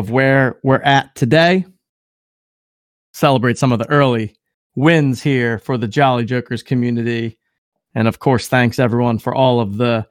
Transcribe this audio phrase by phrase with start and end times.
[0.00, 1.64] of where we're at today.
[3.12, 4.34] Celebrate some of the early
[4.74, 7.38] wins here for the Jolly Jokers community.
[7.94, 10.06] And of course, thanks everyone for all of the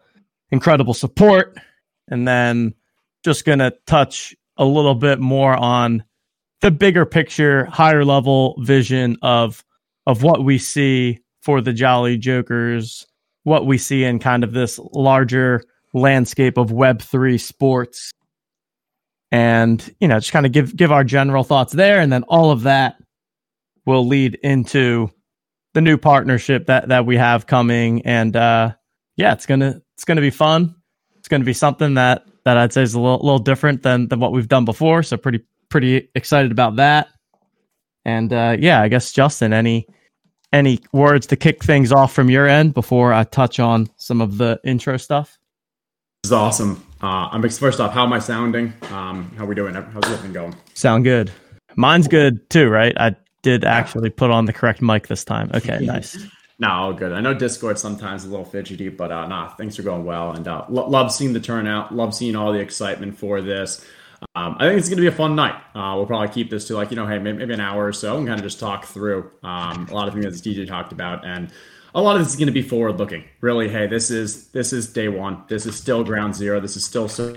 [0.51, 1.57] incredible support.
[2.07, 2.73] And then
[3.25, 6.03] just going to touch a little bit more on
[6.61, 9.63] the bigger picture, higher level vision of
[10.05, 13.05] of what we see for the Jolly Jokers,
[13.43, 15.63] what we see in kind of this larger
[15.93, 18.11] landscape of Web3 sports.
[19.31, 22.51] And, you know, just kind of give give our general thoughts there and then all
[22.51, 22.95] of that
[23.85, 25.09] will lead into
[25.73, 28.71] the new partnership that that we have coming and uh
[29.17, 30.75] yeah, it's to it's to be fun.
[31.17, 34.19] It's to be something that that I'd say is a little, little different than than
[34.19, 37.09] what we've done before, so pretty pretty excited about that.
[38.05, 39.85] And uh yeah, I guess Justin any
[40.51, 44.37] any words to kick things off from your end before I touch on some of
[44.37, 45.37] the intro stuff?
[46.23, 46.83] This is awesome.
[47.01, 47.93] Uh, I'm first off.
[47.93, 48.73] How am I sounding?
[48.91, 49.73] Um, how are we doing?
[49.73, 50.55] How's everything going?
[50.73, 51.31] Sound good.
[51.75, 52.93] Mine's good too, right?
[52.99, 55.49] I did actually put on the correct mic this time.
[55.53, 56.17] Okay, nice.
[56.59, 57.13] no, all good.
[57.13, 60.45] I know Discord sometimes a little fidgety, but uh, nah, things are going well, and
[60.47, 61.95] uh, lo- love seeing the turnout.
[61.95, 63.85] Love seeing all the excitement for this.
[64.35, 65.55] Um, I think it's going to be a fun night.
[65.73, 67.93] Uh, we'll probably keep this to like, you know, hey, maybe, maybe an hour or
[67.93, 70.91] so and kind of just talk through um, a lot of things that TJ talked
[70.91, 71.25] about.
[71.25, 71.51] And
[71.95, 73.23] a lot of this is going to be forward looking.
[73.41, 75.43] Really, hey, this is this is day one.
[75.47, 76.59] This is still ground zero.
[76.59, 77.35] This is still so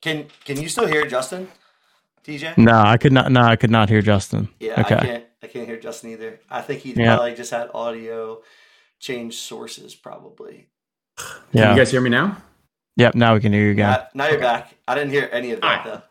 [0.00, 1.48] Can Can you still hear Justin,
[2.24, 2.58] TJ?
[2.58, 3.30] No, I could not.
[3.30, 4.48] No, I could not hear Justin.
[4.58, 4.96] Yeah, okay.
[4.96, 5.24] I can't.
[5.42, 6.40] I can't hear Justin either.
[6.50, 7.16] I think he yeah.
[7.16, 8.42] probably just had audio
[8.98, 10.68] change sources, probably.
[11.52, 11.64] Yeah.
[11.64, 12.36] Can you guys hear me now?
[12.96, 13.14] Yep.
[13.14, 13.98] Now we can hear you again.
[14.14, 14.74] Now you're back.
[14.86, 16.02] I didn't hear any of that though.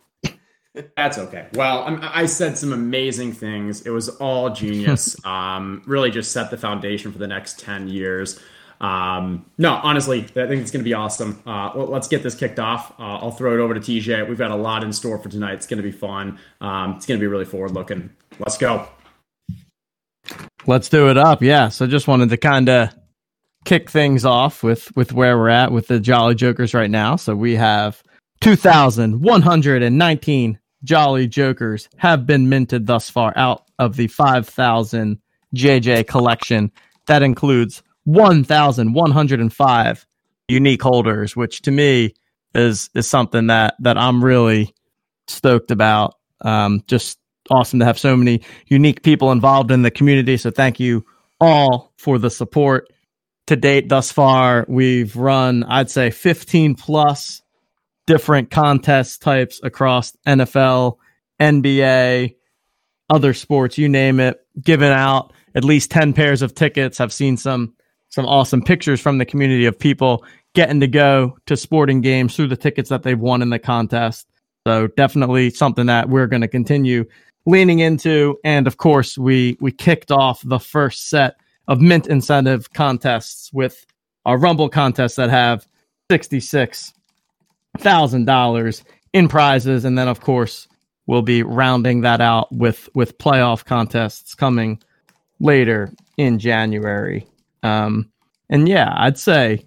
[0.95, 1.47] That's okay.
[1.53, 3.81] Well, I'm, i said some amazing things.
[3.81, 5.15] It was all genius.
[5.25, 8.39] um, really, just set the foundation for the next ten years.
[8.81, 11.41] Um, no, honestly, I think it's going to be awesome.
[11.45, 12.91] Uh, let's get this kicked off.
[12.99, 14.27] Uh, I'll throw it over to TJ.
[14.27, 15.53] We've got a lot in store for tonight.
[15.53, 16.39] It's going to be fun.
[16.61, 18.09] Um, it's going to be really forward looking.
[18.39, 18.87] Let's go.
[20.65, 21.41] Let's do it up.
[21.41, 21.69] Yeah.
[21.69, 22.93] So just wanted to kind of
[23.65, 27.17] kick things off with with where we're at with the Jolly Jokers right now.
[27.17, 28.01] So we have
[28.41, 35.19] 2,119 Jolly Jokers have been minted thus far out of the 5,000
[35.53, 36.71] JJ collection.
[37.07, 40.07] That includes 1,105
[40.47, 42.15] unique holders, which to me
[42.55, 44.73] is is something that that I'm really
[45.27, 46.15] stoked about.
[46.41, 47.19] Um, just
[47.51, 50.37] awesome to have so many unique people involved in the community.
[50.37, 51.05] So thank you
[51.39, 52.91] all for the support
[53.47, 54.65] to date thus far.
[54.67, 57.43] We've run, I'd say, 15 plus
[58.07, 60.97] different contest types across NFL,
[61.39, 62.35] NBA,
[63.09, 66.99] other sports, you name it, given out at least 10 pairs of tickets.
[66.99, 67.73] I've seen some
[68.09, 72.47] some awesome pictures from the community of people getting to go to sporting games through
[72.47, 74.27] the tickets that they've won in the contest.
[74.67, 77.05] So definitely something that we're going to continue
[77.45, 78.37] leaning into.
[78.43, 81.35] And of course, we we kicked off the first set
[81.67, 83.85] of mint incentive contests with
[84.25, 85.67] our Rumble contests that have
[86.11, 86.93] sixty six
[87.77, 88.83] thousand dollars
[89.13, 90.67] in prizes, and then of course
[91.07, 94.81] we'll be rounding that out with with playoff contests coming
[95.39, 97.25] later in January.
[97.63, 98.11] Um,
[98.49, 99.65] and yeah, I'd say,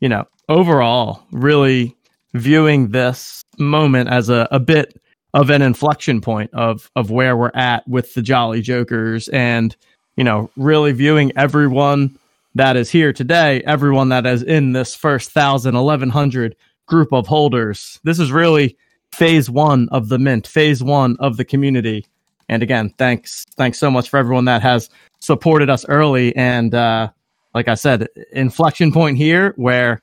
[0.00, 1.96] you know, overall, really
[2.34, 5.00] viewing this moment as a, a bit
[5.34, 9.76] of an inflection point of of where we're at with the Jolly Jokers, and
[10.16, 12.18] you know, really viewing everyone
[12.54, 17.26] that is here today, everyone that is in this first thousand, eleven hundred group of
[17.26, 18.00] holders.
[18.04, 18.76] This is really
[19.12, 22.06] phase one of the mint, phase one of the community.
[22.48, 24.88] And again, thanks, thanks so much for everyone that has
[25.18, 27.10] supported us early and uh,
[27.56, 30.02] like I said, inflection point here where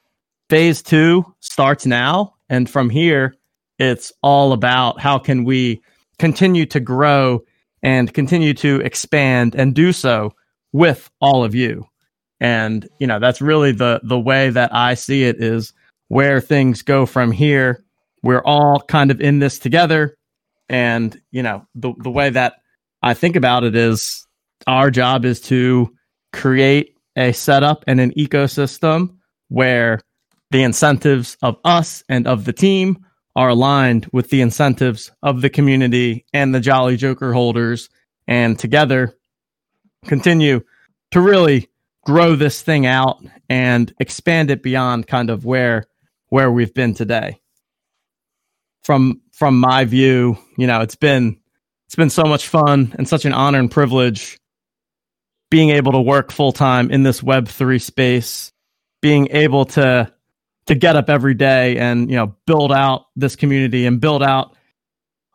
[0.50, 2.34] phase two starts now.
[2.50, 3.36] And from here,
[3.78, 5.84] it's all about how can we
[6.18, 7.44] continue to grow
[7.84, 10.34] and continue to expand and do so
[10.72, 11.86] with all of you.
[12.40, 15.74] And, you know, that's really the, the way that I see it is
[16.08, 17.84] where things go from here.
[18.24, 20.18] We're all kind of in this together.
[20.70, 22.56] And, you know, the, the way that
[23.04, 24.26] I think about it is
[24.66, 25.94] our job is to
[26.32, 29.18] create a setup and an ecosystem
[29.50, 30.00] where
[30.52, 33.06] the incentives of us and of the team
[33.36, 37.90] are aligned with the incentives of the community and the Jolly Joker holders,
[38.28, 39.18] and together
[40.06, 40.62] continue
[41.12, 41.70] to really
[42.06, 45.86] grow this thing out and expand it beyond kind of where
[46.30, 47.40] where we've been today.
[48.84, 51.40] From from my view, you know, it's been
[51.88, 54.38] it's been so much fun and such an honor and privilege
[55.54, 58.52] being able to work full time in this web 3 space,
[59.04, 60.12] being able to
[60.66, 64.56] to get up every day and, you know, build out this community and build out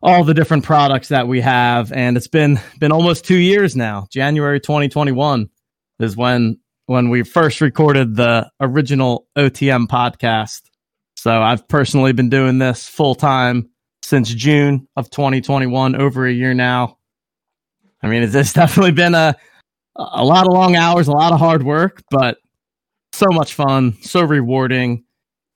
[0.02, 4.08] all the different products that we have and it's been been almost 2 years now.
[4.10, 5.48] January 2021
[6.00, 10.62] is when when we first recorded the original OTM podcast.
[11.14, 13.70] So I've personally been doing this full time
[14.02, 16.98] since June of 2021, over a year now.
[18.02, 19.36] I mean, it's, definitely been a
[19.98, 22.38] a lot of long hours, a lot of hard work, but
[23.12, 25.04] so much fun, so rewarding,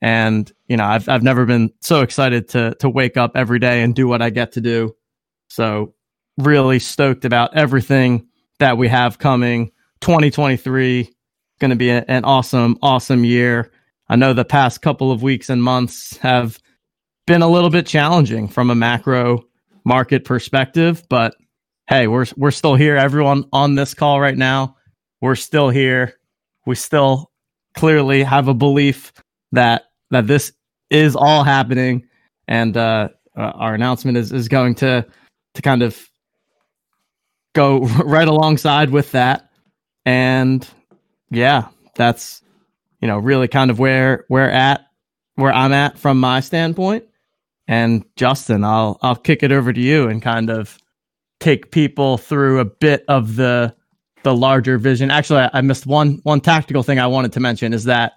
[0.01, 3.83] and you know, I've I've never been so excited to to wake up every day
[3.83, 4.97] and do what I get to do.
[5.49, 5.95] So
[6.39, 8.27] really stoked about everything
[8.59, 9.71] that we have coming.
[10.01, 11.13] 2023
[11.61, 13.71] going to be a, an awesome, awesome year.
[14.09, 16.59] I know the past couple of weeks and months have
[17.27, 19.45] been a little bit challenging from a macro
[19.85, 21.35] market perspective, but
[21.93, 22.97] hey, we're we're still here.
[22.97, 24.77] Everyone on this call right now,
[25.21, 26.15] we're still here.
[26.65, 27.31] We still
[27.75, 29.13] clearly have a belief
[29.53, 30.55] that that this
[30.89, 32.09] is all happening,
[32.49, 35.07] and uh, uh, our announcement is is going to
[35.53, 36.09] to kind of
[37.55, 39.51] go right alongside with that.
[40.07, 40.67] And
[41.31, 42.41] yeah, that's
[43.03, 44.87] you know really kind of where where at
[45.35, 47.05] where I'm at from my standpoint.
[47.69, 50.79] And Justin, I'll I'll kick it over to you and kind of
[51.43, 53.75] take people through a bit of the
[54.23, 55.11] the larger vision.
[55.11, 58.13] Actually, I, I missed one one tactical thing I wanted to mention is that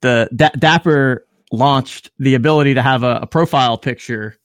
[0.00, 4.36] the D- Dapper launched the ability to have a, a, profile picture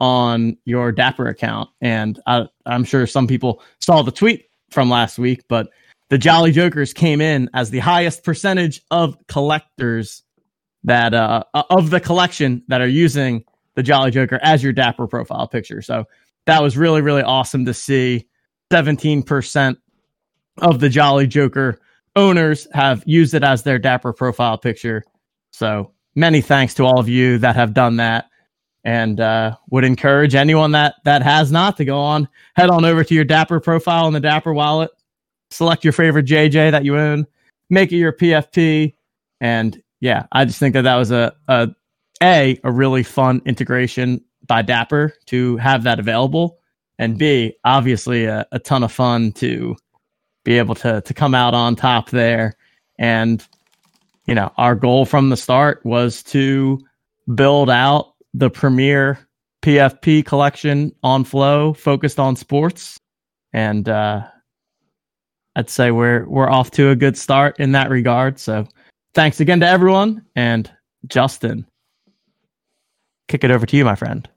[0.00, 5.18] on your Dapper account, and I, I'm sure some people saw the tweet from last
[5.18, 5.70] week, but
[6.10, 10.22] the Jolly Jokers came in as the highest percentage of collectors
[10.84, 13.44] that uh, of the collection that are using
[13.74, 15.80] the Jolly Joker as your Dapper profile picture.
[15.80, 16.04] So
[16.50, 18.26] that was really really awesome to see.
[18.72, 19.78] Seventeen percent
[20.58, 21.80] of the Jolly Joker
[22.16, 25.02] owners have used it as their Dapper profile picture.
[25.52, 28.26] So many thanks to all of you that have done that
[28.84, 33.04] and uh, would encourage anyone that that has not to go on head on over
[33.04, 34.90] to your dapper profile in the dapper wallet
[35.50, 37.26] select your favorite JJ that you own,
[37.68, 38.94] make it your PFP,
[39.40, 41.68] and yeah, I just think that that was a a
[42.22, 46.58] a a really fun integration by Dapper to have that available,
[46.98, 49.76] and B obviously a, a ton of fun to
[50.44, 52.56] be able to to come out on top there,
[52.98, 53.46] and
[54.26, 56.80] you know our goal from the start was to
[57.32, 59.20] build out the premier
[59.62, 62.98] PFP collection on Flow focused on sports,
[63.52, 64.26] and uh,
[65.54, 68.40] I'd say we're we're off to a good start in that regard.
[68.40, 68.66] So
[69.14, 70.68] thanks again to everyone and
[71.06, 71.66] Justin.
[73.28, 74.28] Kick it over to you, my friend.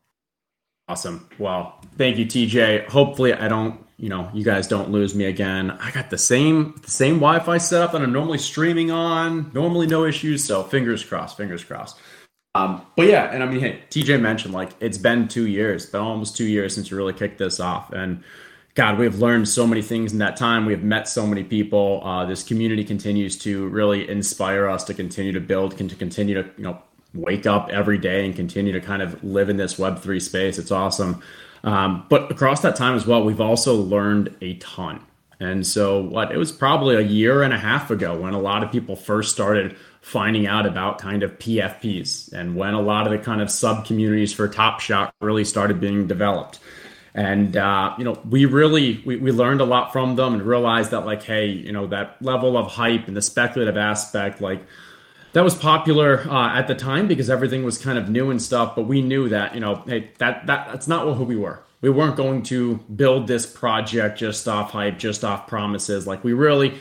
[0.87, 1.29] Awesome.
[1.39, 2.87] Well, thank you, TJ.
[2.89, 5.71] Hopefully I don't, you know, you guys don't lose me again.
[5.71, 9.49] I got the same the same Wi-Fi setup that I'm normally streaming on.
[9.53, 10.43] Normally no issues.
[10.43, 11.97] So fingers crossed, fingers crossed.
[12.55, 16.01] Um, but yeah, and I mean, hey, TJ mentioned like it's been two years, been
[16.01, 18.23] almost two years since you really kicked this off, and
[18.75, 20.65] God, we've learned so many things in that time.
[20.65, 22.01] We've met so many people.
[22.03, 26.35] Uh, this community continues to really inspire us to continue to build, and to continue
[26.35, 26.81] to you know
[27.13, 30.57] wake up every day and continue to kind of live in this Web three space.
[30.57, 31.21] It's awesome.
[31.63, 34.99] Um, but across that time as well, we've also learned a ton.
[35.39, 38.63] And so, what it was probably a year and a half ago when a lot
[38.63, 43.11] of people first started finding out about kind of PFPs and when a lot of
[43.11, 46.59] the kind of sub communities for Top Shot really started being developed
[47.15, 50.91] and uh, you know we really we, we learned a lot from them and realized
[50.91, 54.61] that like hey you know that level of hype and the speculative aspect like
[55.33, 58.75] that was popular uh, at the time because everything was kind of new and stuff
[58.75, 61.89] but we knew that you know hey that, that that's not who we were we
[61.89, 66.75] weren't going to build this project just off hype just off promises like we really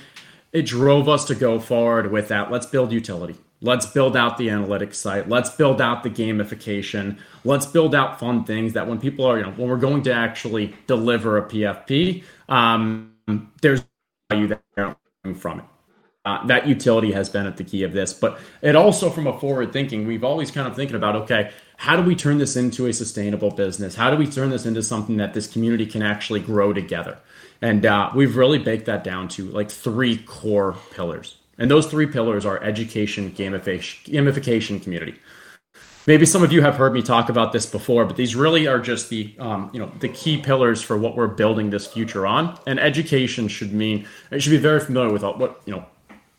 [0.52, 4.48] it drove us to go forward with that let's build utility Let's build out the
[4.48, 5.28] analytics site.
[5.28, 7.18] Let's build out the gamification.
[7.44, 10.12] Let's build out fun things that when people are, you know, when we're going to
[10.12, 13.12] actually deliver a PFP, um,
[13.60, 13.84] there's
[14.28, 14.96] value there
[15.36, 15.64] from it.
[16.24, 19.38] Uh, that utility has been at the key of this, but it also from a
[19.40, 22.86] forward thinking, we've always kind of thinking about, okay, how do we turn this into
[22.86, 23.96] a sustainable business?
[23.96, 27.18] How do we turn this into something that this community can actually grow together?
[27.60, 31.38] And uh, we've really baked that down to like three core pillars.
[31.58, 35.18] And those three pillars are education, gamification, community.
[36.06, 38.78] maybe some of you have heard me talk about this before, but these really are
[38.78, 42.58] just the um, you know the key pillars for what we're building this future on.
[42.66, 45.84] And education should mean it should be very familiar with what you know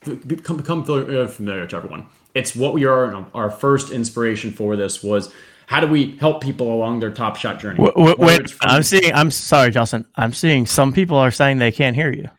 [0.05, 2.07] become become familiar to everyone.
[2.33, 3.25] It's what we are.
[3.33, 5.31] Our first inspiration for this was
[5.67, 7.79] how do we help people along their top shot journey?
[7.79, 9.13] Wait, wait I'm seeing.
[9.13, 10.05] I'm sorry, Justin.
[10.15, 12.29] I'm seeing some people are saying they can't hear you.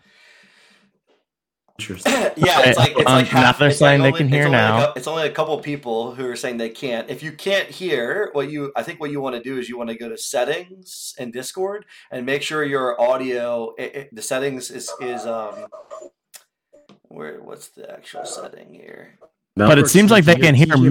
[1.80, 3.58] yeah, it's like it's like half.
[3.58, 4.78] They're saying like only, they can hear now.
[4.78, 7.10] Like a, it's only a couple people who are saying they can't.
[7.10, 9.76] If you can't hear, what you I think what you want to do is you
[9.76, 13.74] want to go to settings in Discord and make sure your audio.
[13.76, 15.66] It, it, the settings is is um.
[17.14, 19.18] Where what's the actual setting here?
[19.56, 20.90] but it seems like they can hear me,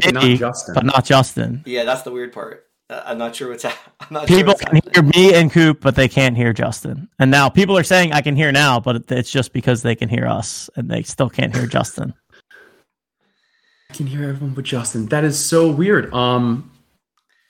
[0.73, 1.63] but not Justin.
[1.65, 2.65] Yeah, that's the weird part.
[2.89, 3.63] Uh, I'm not sure what's.
[4.11, 4.93] Not people sure can happening.
[4.93, 7.07] hear me and Coop, but they can't hear Justin.
[7.19, 10.09] And now people are saying I can hear now, but it's just because they can
[10.09, 12.13] hear us and they still can't hear Justin.
[13.89, 15.05] I can hear everyone but Justin.
[15.07, 16.13] That is so weird.
[16.13, 16.71] Um,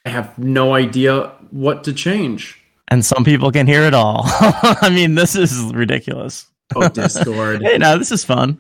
[0.06, 2.60] I have no idea what to change.
[2.90, 4.22] And some people can hear it all.
[4.26, 6.46] I mean, this is ridiculous.
[6.84, 7.62] Oh, Discord.
[7.62, 8.60] hey, now this is fun.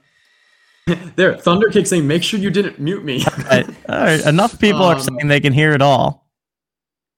[1.16, 4.26] there, Thunderkick saying, "Make sure you didn't mute me." all right, all right.
[4.26, 6.28] enough people um, are saying they can hear it all.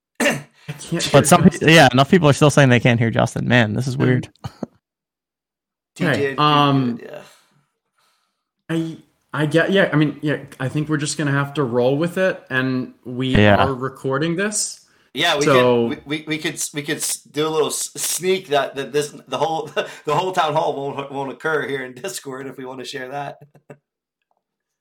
[0.20, 3.48] but some, yeah, enough people are still saying they can't hear Justin.
[3.48, 4.30] Man, this is weird.
[6.00, 7.22] okay, um, yeah.
[8.70, 8.98] I,
[9.34, 9.90] I get, yeah.
[9.92, 10.44] I mean, yeah.
[10.60, 13.56] I think we're just gonna have to roll with it, and we yeah.
[13.56, 14.85] are recording this.
[15.16, 18.92] Yeah, we so, could we, we could we could do a little sneak that, that
[18.92, 19.68] this the whole
[20.06, 23.10] the whole town hall won't won't occur here in Discord if we want to share
[23.10, 23.38] that.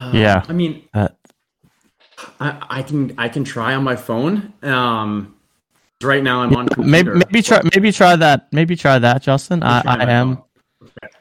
[0.01, 1.09] Uh, yeah, I mean, uh,
[2.41, 4.53] I, I can I can try on my phone.
[4.63, 5.37] Um,
[6.03, 7.15] right now I'm on computer.
[7.15, 9.63] Maybe, maybe try maybe try that maybe try that, Justin.
[9.63, 10.43] I, I am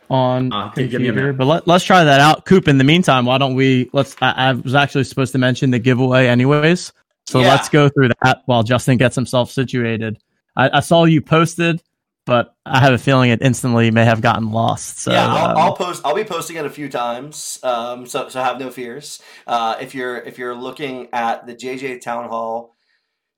[0.09, 2.45] on uh, computer, but let, us try that out.
[2.45, 4.15] Coop, in the meantime, why don't we let's?
[4.21, 6.91] I, I was actually supposed to mention the giveaway anyways.
[7.25, 7.49] So yeah.
[7.49, 10.17] let's go through that while Justin gets himself situated.
[10.55, 11.81] I, I, saw you posted,
[12.25, 14.99] but I have a feeling it instantly may have gotten lost.
[14.99, 16.01] So, yeah, I'll, um, I'll post.
[16.05, 17.59] I'll be posting it a few times.
[17.63, 19.21] Um, so so have no fears.
[19.47, 22.75] Uh, if you're if you're looking at the JJ Town Hall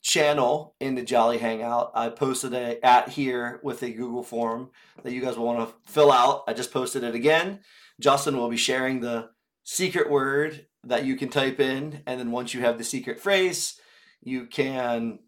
[0.01, 4.72] channel in the Jolly Hangout, I posted a at here with a Google form
[5.04, 6.44] that you guys will want to fill out.
[6.48, 7.62] I just posted it again.
[8.00, 9.30] Justin will be sharing the
[9.63, 12.01] secret word that you can type in.
[12.06, 13.80] And then once you have the secret phrase,
[14.22, 15.20] you can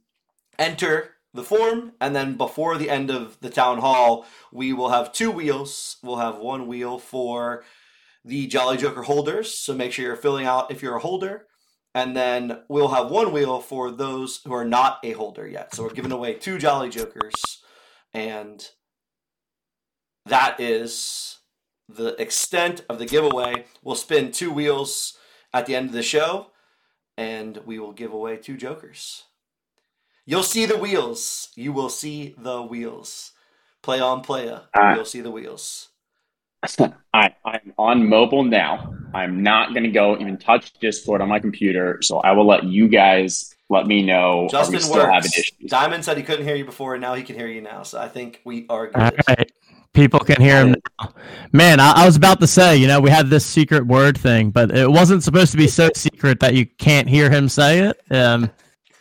[0.58, 1.94] enter the form.
[2.00, 5.98] And then before the end of the town hall, we will have two wheels.
[6.04, 7.64] We'll have one wheel for
[8.24, 9.54] the Jolly Joker holders.
[9.58, 11.48] So make sure you're filling out if you're a holder.
[11.96, 15.74] And then we'll have one wheel for those who are not a holder yet.
[15.74, 17.34] So we're giving away two Jolly Jokers.
[18.14, 18.64] And
[20.26, 21.40] that is
[21.90, 23.66] the extent of the giveaway.
[23.82, 25.18] We'll spin two wheels
[25.54, 26.48] at the end of the show,
[27.18, 29.24] and we will give away two jokers.
[30.26, 31.50] You'll see the wheels.
[31.56, 33.32] You will see the wheels.
[33.82, 34.62] Play on playa.
[34.74, 35.88] Uh, You'll see the wheels.
[37.14, 38.94] I, I'm on mobile now.
[39.14, 42.66] I'm not going to go even touch Discord on my computer, so I will let
[42.66, 44.48] you guys let me know.
[44.52, 45.42] Justin works.
[45.68, 47.84] Diamond said he couldn't hear you before, and now he can hear you now.
[47.84, 48.96] So I think we are good.
[48.98, 49.52] All right.
[49.98, 51.12] People can hear him now.
[51.52, 54.52] Man, I, I, was about to say, you know, we had this secret word thing,
[54.52, 58.00] but it wasn't supposed to be so secret that you can't hear him say it.
[58.12, 58.52] Um,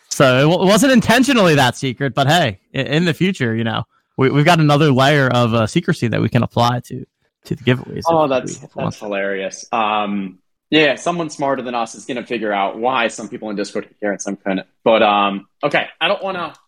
[0.09, 3.85] so it, w- wasn't intentionally that secret, but hey, in, in the future, you know,
[4.17, 7.05] we, we've got another layer of uh, secrecy that we can apply to
[7.45, 8.05] to the giveaways.
[8.09, 9.67] Oh, that's that's hilarious.
[9.73, 10.39] Um,
[10.71, 13.87] yeah, someone smarter than us is going to figure out why some people in Discord
[13.87, 14.67] can hear and some couldn't.
[14.83, 16.59] But um, okay, I don't want to.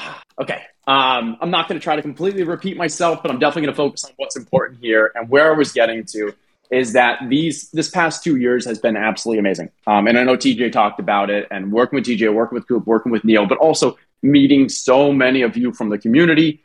[0.36, 3.74] Okay, um, I'm not going to try to completely repeat myself, but I'm definitely going
[3.74, 5.12] to focus on what's important here.
[5.14, 6.34] And where I was getting to
[6.70, 9.70] is that these this past two years has been absolutely amazing.
[9.86, 12.86] Um, and I know TJ talked about it, and working with TJ, working with Coop,
[12.86, 16.62] working with Neil, but also meeting so many of you from the community.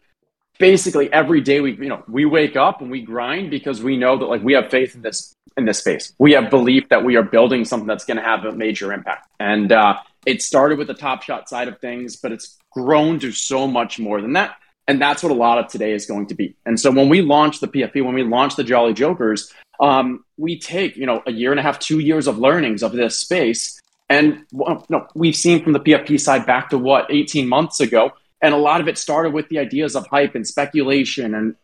[0.58, 4.18] Basically, every day we you know we wake up and we grind because we know
[4.18, 6.14] that like we have faith in this in this space.
[6.18, 9.28] We have belief that we are building something that's going to have a major impact.
[9.40, 13.32] And uh, it started with the top shot side of things, but it's grown to
[13.32, 14.58] so much more than that.
[14.88, 16.56] And that's what a lot of today is going to be.
[16.66, 20.60] And so when we launch the PFP, when we launch the Jolly Jokers, um, we
[20.60, 23.80] take you know a year and a half, two years of learnings of this space,
[24.10, 28.12] and well, no, we've seen from the PFP side back to what 18 months ago,
[28.42, 31.56] and a lot of it started with the ideas of hype and speculation and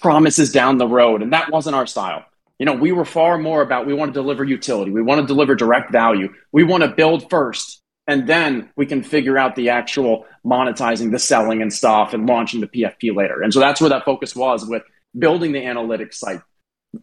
[0.00, 2.24] promises down the road, and that wasn't our style.
[2.60, 5.26] You know, we were far more about we want to deliver utility, we want to
[5.26, 9.70] deliver direct value, we want to build first, and then we can figure out the
[9.70, 13.40] actual monetizing the selling and stuff and launching the pfp later.
[13.40, 14.82] And so that's where that focus was with
[15.18, 16.42] building the analytics site.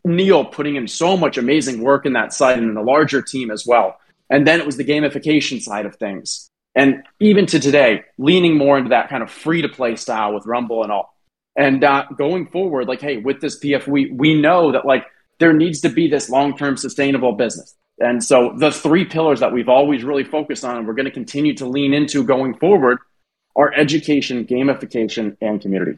[0.05, 3.49] Neil putting in so much amazing work in that site and in the larger team
[3.49, 3.97] as well.
[4.29, 6.51] And then it was the gamification side of things.
[6.75, 10.45] And even to today, leaning more into that kind of free to play style with
[10.45, 11.17] Rumble and all.
[11.55, 15.07] And uh, going forward, like, hey, with this PF, we, we know that like
[15.39, 17.75] there needs to be this long term sustainable business.
[17.99, 21.11] And so the three pillars that we've always really focused on and we're going to
[21.11, 22.99] continue to lean into going forward
[23.55, 25.97] are education, gamification, and community.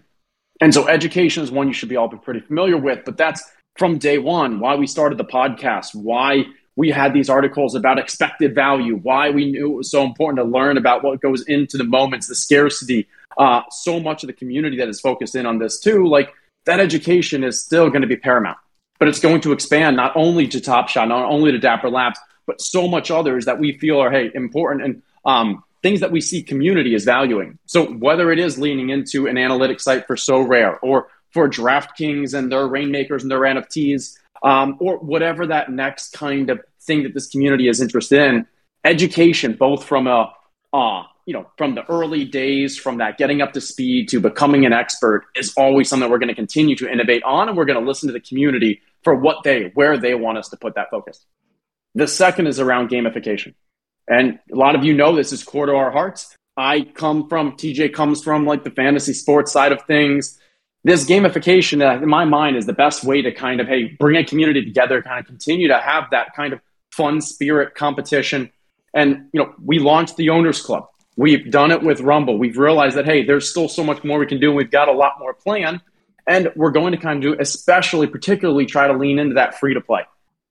[0.62, 3.43] And so education is one you should be all be pretty familiar with, but that's
[3.77, 8.55] from day one why we started the podcast, why we had these articles about expected
[8.55, 11.84] value, why we knew it was so important to learn about what goes into the
[11.84, 13.08] moments, the scarcity.
[13.38, 16.34] Uh, so much of the community that is focused in on this too, like
[16.65, 18.58] that education is still going to be paramount
[19.00, 22.20] but it's going to expand not only to Top Shot, not only to Dapper Labs,
[22.46, 26.22] but so much others that we feel are hey important and um, things that we
[26.22, 27.58] see community is valuing.
[27.65, 32.51] So whether it is leaning into an analytic site for Sorare or for DraftKings and
[32.51, 37.27] their Reignmakers and their NFTs, um, or whatever that next kind of thing that this
[37.27, 38.48] community is interested in,
[38.84, 40.34] education, both from a
[40.74, 44.65] uh, you know, from the early days, from that getting up to speed to becoming
[44.65, 47.48] an expert is always something we're going to continue to innovate on.
[47.48, 50.50] And we're going to listen to the community for what they, where they want us
[50.50, 51.25] to put that focus.
[51.96, 53.53] The second is around gamification.
[54.08, 56.36] And a lot of you know this is core to our hearts.
[56.58, 60.38] I come from, TJ comes from like the fantasy sports side of things.
[60.84, 64.18] This gamification, uh, in my mind, is the best way to kind of, hey, bring
[64.18, 66.60] a community together, kind of continue to have that kind of
[66.91, 68.51] fun spirit competition.
[68.94, 70.88] And, you know, we launched the Owners Club.
[71.15, 72.38] We've done it with Rumble.
[72.38, 74.53] We've realized that, hey, there's still so much more we can do.
[74.53, 75.82] We've got a lot more planned.
[76.29, 79.74] And we're going to kind of do, especially, particularly try to lean into that free
[79.74, 80.03] to play.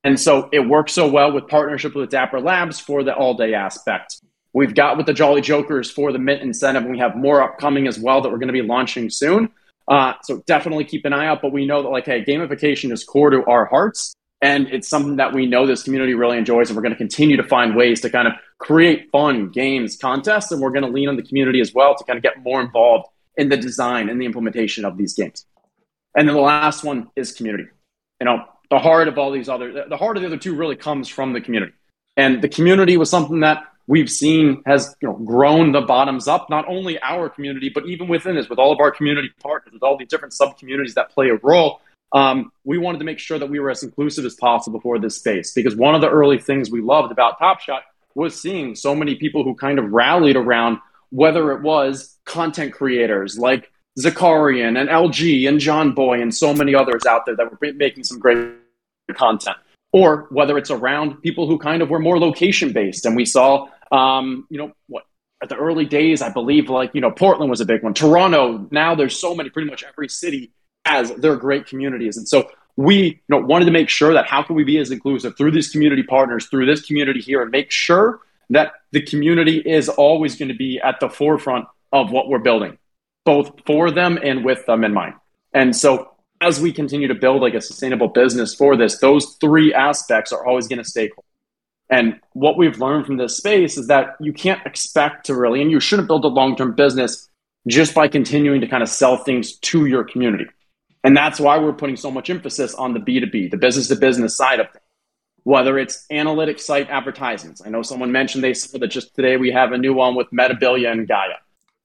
[0.04, 3.54] And so it works so well with partnership with Dapper Labs for the all day
[3.54, 4.20] aspect.
[4.52, 7.87] We've got with the Jolly Jokers for the Mint incentive, and we have more upcoming
[7.87, 9.50] as well that we're going to be launching soon.
[9.87, 11.40] Uh, so definitely keep an eye out.
[11.42, 14.14] But we know that, like, hey, gamification is core to our hearts.
[14.40, 17.37] And it's something that we know this community really enjoys, and we're going to continue
[17.37, 21.08] to find ways to kind of create fun games, contests, and we're going to lean
[21.08, 24.20] on the community as well to kind of get more involved in the design and
[24.20, 25.44] the implementation of these games.
[26.17, 27.69] And then the last one is community.
[28.21, 30.77] You know, the heart of all these other, the heart of the other two really
[30.77, 31.73] comes from the community.
[32.16, 36.51] And the community was something that we've seen has you know, grown the bottoms up,
[36.51, 39.83] not only our community, but even within us, with all of our community partners, with
[39.83, 41.81] all these different sub communities that play a role
[42.12, 45.16] um, we wanted to make sure that we were as inclusive as possible for this
[45.16, 47.83] space because one of the early things we loved about Top Shot
[48.14, 50.79] was seeing so many people who kind of rallied around
[51.11, 56.74] whether it was content creators like Zakarian and LG and John Boy and so many
[56.74, 58.54] others out there that were making some great
[59.14, 59.56] content,
[59.92, 63.06] or whether it's around people who kind of were more location based.
[63.06, 65.04] And we saw, um, you know, what
[65.42, 67.94] at the early days, I believe like, you know, Portland was a big one.
[67.94, 70.52] Toronto, now there's so many, pretty much every city
[70.84, 72.16] has their great communities.
[72.16, 74.90] And so we you know, wanted to make sure that how can we be as
[74.90, 79.58] inclusive through these community partners, through this community here, and make sure that the community
[79.58, 82.78] is always going to be at the forefront of what we're building,
[83.29, 85.12] both for them and with them in mind.
[85.53, 89.75] And so as we continue to build like a sustainable business for this, those three
[89.75, 91.25] aspects are always going to stay core.
[91.91, 95.71] And what we've learned from this space is that you can't expect to really, and
[95.71, 97.29] you shouldn't build a long term business
[97.67, 100.47] just by continuing to kind of sell things to your community.
[101.05, 104.35] And that's why we're putting so much emphasis on the B2B, the business to business
[104.35, 104.85] side of things.
[105.43, 107.61] Whether it's analytic site advertisements.
[107.62, 110.31] I know someone mentioned they saw that just today we have a new one with
[110.31, 111.37] Metabilia and Gaia.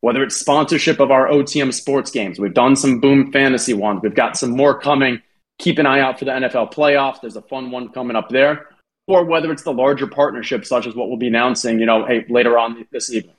[0.04, 2.38] Whether it's sponsorship of our OTM sports games.
[2.38, 4.02] We've done some Boom Fantasy ones.
[4.04, 5.22] We've got some more coming.
[5.60, 7.22] Keep an eye out for the NFL playoffs.
[7.22, 8.68] There's a fun one coming up there.
[9.08, 12.26] Or whether it's the larger partnerships, such as what we'll be announcing, you know, hey,
[12.28, 13.36] later on this evening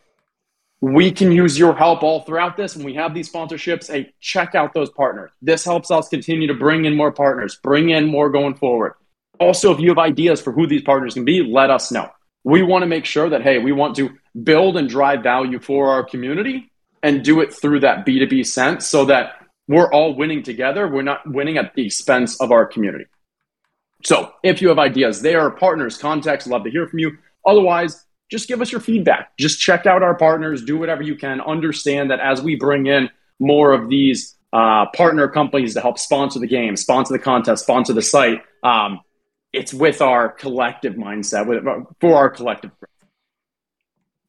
[0.81, 2.77] we can use your help all throughout this.
[2.77, 5.31] When we have these sponsorships, hey, check out those partners.
[5.41, 8.93] This helps us continue to bring in more partners, bring in more going forward.
[9.41, 12.11] Also, if you have ideas for who these partners can be, let us know.
[12.45, 14.11] We want to make sure that, hey, we want to
[14.43, 16.71] build and drive value for our community
[17.03, 19.35] and do it through that B2B sense so that
[19.67, 20.89] we're all winning together.
[20.89, 23.07] We're not winning at the expense of our community.
[24.05, 27.17] So if you have ideas, they are partners, contacts, love to hear from you.
[27.47, 29.37] Otherwise, just give us your feedback.
[29.39, 31.41] Just check out our partners, do whatever you can.
[31.41, 36.39] Understand that as we bring in more of these uh, partner companies to help sponsor
[36.39, 39.01] the game, sponsor the contest, sponsor the site, um,
[39.55, 41.65] it's with our collective mindset, with,
[42.01, 42.91] for our collective growth.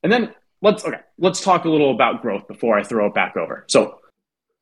[0.04, 3.38] And then let's okay, let's talk a little about growth before I throw it back
[3.38, 3.66] over.
[3.68, 4.00] So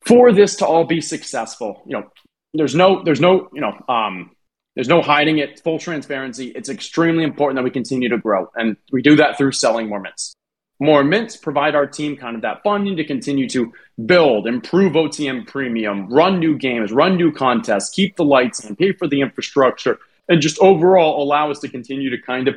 [0.06, 2.10] for this to all be successful, you know,
[2.54, 4.30] there's no there's no you know um,
[4.74, 6.48] there's no hiding it, full transparency.
[6.48, 8.50] It's extremely important that we continue to grow.
[8.56, 10.34] And we do that through selling more mints.
[10.80, 13.72] More mints provide our team kind of that funding to continue to
[14.06, 18.92] build, improve OTM premium, run new games, run new contests, keep the lights on, pay
[18.92, 22.56] for the infrastructure, and just overall allow us to continue to kind of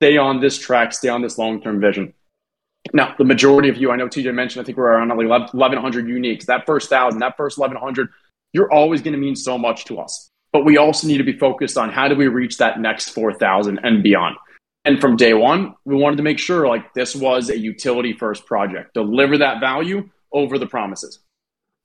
[0.00, 2.14] stay on this track, stay on this long term vision.
[2.92, 6.06] Now, the majority of you, I know TJ mentioned, I think we're around like 1,100
[6.06, 6.46] uniques.
[6.46, 8.08] That first thousand, that first 1,100,
[8.52, 10.30] you're always going to mean so much to us.
[10.52, 13.80] But we also need to be focused on how do we reach that next 4,000
[13.82, 14.36] and beyond.
[14.84, 18.46] And from day one, we wanted to make sure like this was a utility first
[18.46, 21.18] project, deliver that value over the promises.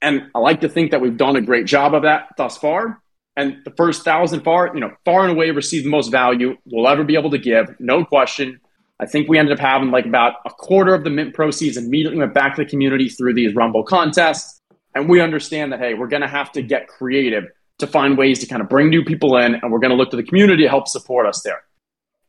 [0.01, 3.02] And I like to think that we've done a great job of that thus far.
[3.35, 6.87] And the first thousand far, you know, far and away received the most value we'll
[6.87, 8.59] ever be able to give, no question.
[8.99, 12.19] I think we ended up having like about a quarter of the mint proceeds immediately
[12.19, 14.61] went back to the community through these Rumble contests.
[14.95, 17.45] And we understand that, hey, we're going to have to get creative
[17.79, 20.11] to find ways to kind of bring new people in, and we're going to look
[20.11, 21.63] to the community to help support us there.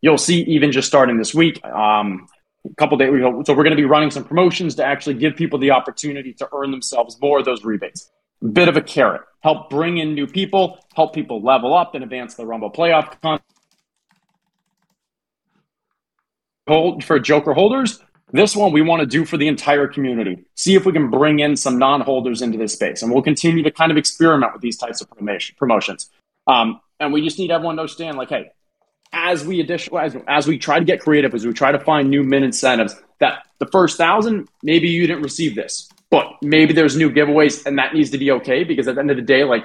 [0.00, 2.26] You'll see, even just starting this week, um,
[2.68, 3.10] a couple days
[3.46, 6.48] so we're going to be running some promotions to actually give people the opportunity to
[6.54, 8.10] earn themselves more of those rebates.
[8.52, 12.34] Bit of a carrot, help bring in new people, help people level up and advance
[12.34, 13.16] the Rumble playoff.
[16.68, 18.00] Hold for Joker holders.
[18.32, 20.44] This one we want to do for the entire community.
[20.56, 23.70] See if we can bring in some non-holders into this space, and we'll continue to
[23.70, 25.08] kind of experiment with these types of
[25.56, 26.10] promotions.
[26.46, 28.50] Um, and we just need everyone to understand, like, hey,
[29.12, 32.10] as we addition, as, as we try to get creative, as we try to find
[32.10, 36.96] new min incentives, that the first thousand, maybe you didn't receive this, but maybe there's
[36.96, 39.44] new giveaways, and that needs to be okay because at the end of the day,
[39.44, 39.64] like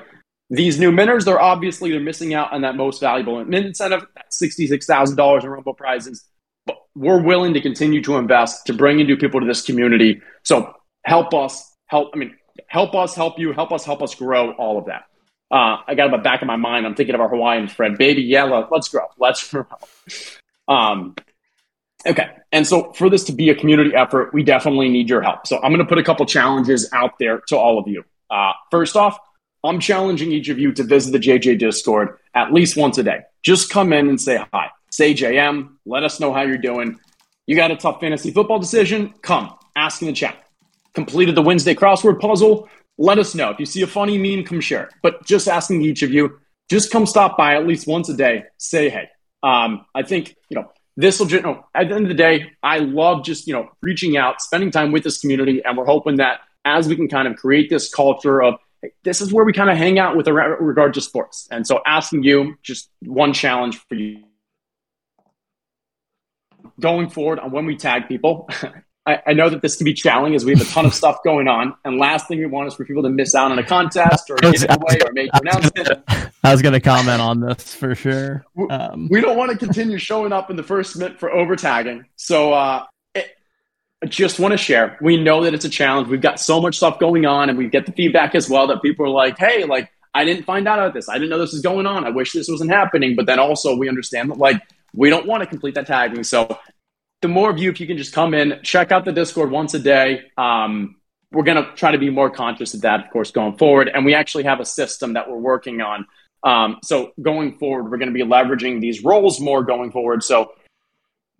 [0.50, 4.86] these new minners, they're obviously they're missing out on that most valuable incentive, that sixty-six
[4.86, 6.26] thousand dollars in Rumble prizes
[6.70, 10.22] but we're willing to continue to invest to bring in new people to this community.
[10.44, 10.72] So
[11.04, 12.36] help us, help, I mean,
[12.68, 15.06] help us, help you, help us, help us grow all of that.
[15.50, 17.98] Uh, I got in the back of my mind, I'm thinking of our Hawaiian friend,
[17.98, 18.68] baby yellow.
[18.72, 19.08] Let's grow.
[19.18, 19.66] Let's grow.
[20.68, 21.16] Um,
[22.06, 22.30] okay.
[22.52, 25.46] And so for this to be a community effort, we definitely need your help.
[25.48, 28.04] So I'm going to put a couple challenges out there to all of you.
[28.30, 29.18] Uh, first off,
[29.64, 33.22] I'm challenging each of you to visit the JJ Discord at least once a day.
[33.44, 34.70] Just come in and say hi.
[34.92, 37.00] Say JM, let us know how you're doing.
[37.46, 39.14] You got a tough fantasy football decision?
[39.22, 40.38] Come, ask in the chat.
[40.94, 42.70] Completed the Wednesday crossword puzzle?
[42.98, 43.50] Let us know.
[43.50, 44.90] If you see a funny meme, come share.
[45.02, 48.46] But just asking each of you, just come stop by at least once a day.
[48.58, 49.10] Say hey.
[49.42, 51.32] Um, I think you know this will.
[51.32, 54.42] You know, at the end of the day, I love just you know reaching out,
[54.42, 57.70] spending time with this community, and we're hoping that as we can kind of create
[57.70, 61.02] this culture of hey, this is where we kind of hang out with regard to
[61.02, 61.48] sports.
[61.52, 64.24] And so, asking you just one challenge for you
[66.80, 68.50] going forward on when we tag people.
[69.10, 71.24] I, I, know that this can be challenging as we have a ton of stuff
[71.24, 71.76] going on.
[71.84, 74.36] And last thing we want is for people to miss out on a contest or
[74.36, 76.04] a giveaway or make an announcement.
[76.44, 78.46] I was going to comment on this for sure.
[78.70, 82.06] Um, we don't want to continue showing up in the first minute for over tagging.
[82.18, 83.36] So uh, it,
[84.04, 84.98] I just want to share.
[85.02, 86.08] We know that it's a challenge.
[86.08, 88.84] We've got so much stuff going on, and we get the feedback as well that
[88.84, 91.10] people are like, "Hey, like I didn't find out about this.
[91.10, 92.06] I didn't know this was going on.
[92.06, 94.62] I wish this wasn't happening." But then also we understand that like
[94.94, 96.24] we don't want to complete that tagging.
[96.24, 96.58] So
[97.22, 99.74] the more of you, if you can just come in, check out the Discord once
[99.74, 100.24] a day.
[100.38, 100.96] Um,
[101.32, 103.90] we're going to try to be more conscious of that, of course, going forward.
[103.94, 106.08] And we actually have a system that we're working on.
[106.44, 110.24] Um, so going forward, we're going to be leveraging these roles more going forward.
[110.24, 110.54] So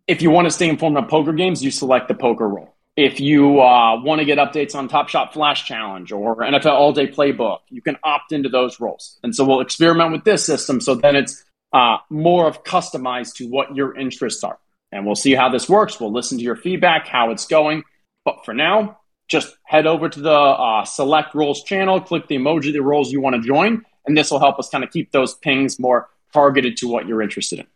[0.08, 2.76] if you want to stay informed on poker games, you select the poker role.
[2.98, 6.92] If you uh, want to get updates on Top Shot Flash Challenge or NFL All
[6.92, 9.18] Day Playbook, you can opt into those roles.
[9.24, 10.82] And so we'll experiment with this system.
[10.82, 14.60] So then it's uh, more of customized to what your interests are.
[14.92, 16.00] And we'll see how this works.
[16.00, 17.84] We'll listen to your feedback, how it's going.
[18.26, 22.74] But for now, just head over to the uh, select roles channel, click the emoji,
[22.74, 25.36] the roles you want to join, and this will help us kind of keep those
[25.36, 27.68] pings more targeted to what you're interested in.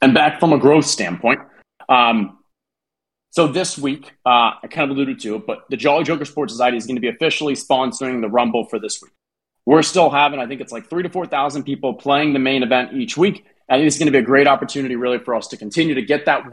[0.00, 1.40] And back from a growth standpoint,
[1.88, 2.38] um,
[3.30, 6.52] so this week, uh, I kind of alluded to it, but the Jolly Joker Sports
[6.52, 9.12] Society is going to be officially sponsoring the Rumble for this week.
[9.64, 12.92] We're still having, I think it's like three to 4,000 people playing the main event
[12.92, 13.46] each week.
[13.68, 16.02] I think it's going to be a great opportunity, really, for us to continue to
[16.02, 16.44] get that.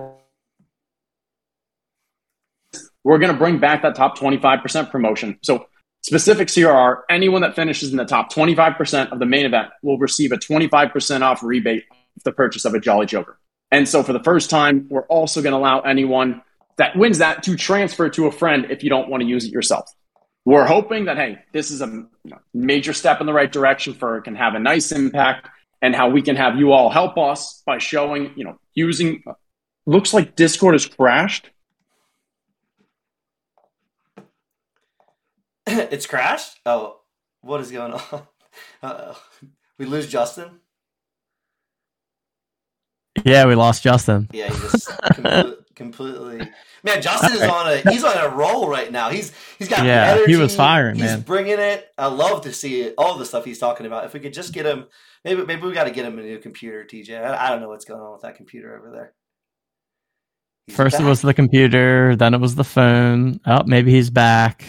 [3.03, 5.37] We're going to bring back that top 25% promotion.
[5.43, 5.67] So,
[6.01, 10.31] specific CRR, anyone that finishes in the top 25% of the main event will receive
[10.31, 13.39] a 25% off rebate for the purchase of a Jolly Joker.
[13.71, 16.41] And so, for the first time, we're also going to allow anyone
[16.77, 19.51] that wins that to transfer to a friend if you don't want to use it
[19.51, 19.93] yourself
[20.45, 22.07] we're hoping that hey, this is a
[22.53, 25.49] major step in the right direction for it can have a nice impact,
[25.81, 29.23] and how we can have you all help us by showing, you know, using.
[29.85, 31.49] Looks like Discord has crashed.
[35.67, 36.59] it's crashed.
[36.65, 36.99] Oh,
[37.41, 38.01] what is going on?
[38.81, 39.13] Uh,
[39.77, 40.59] we lose Justin.
[43.23, 44.27] Yeah, we lost Justin.
[44.33, 44.91] Yeah, he just
[45.75, 46.47] completely.
[46.83, 49.09] Man, Justin is on a he's on a roll right now.
[49.09, 50.33] He's he's got yeah, energy.
[50.33, 51.21] he was firing, he's man.
[51.21, 51.89] bringing it.
[51.97, 54.05] I love to see it, all the stuff he's talking about.
[54.05, 54.85] If we could just get him,
[55.23, 57.21] maybe maybe we got to get him a new computer, TJ.
[57.21, 59.13] I, I, don't know what's going on with that computer over there.
[60.75, 63.39] First it was the computer, then it was the phone.
[63.45, 64.63] Oh, maybe he's back.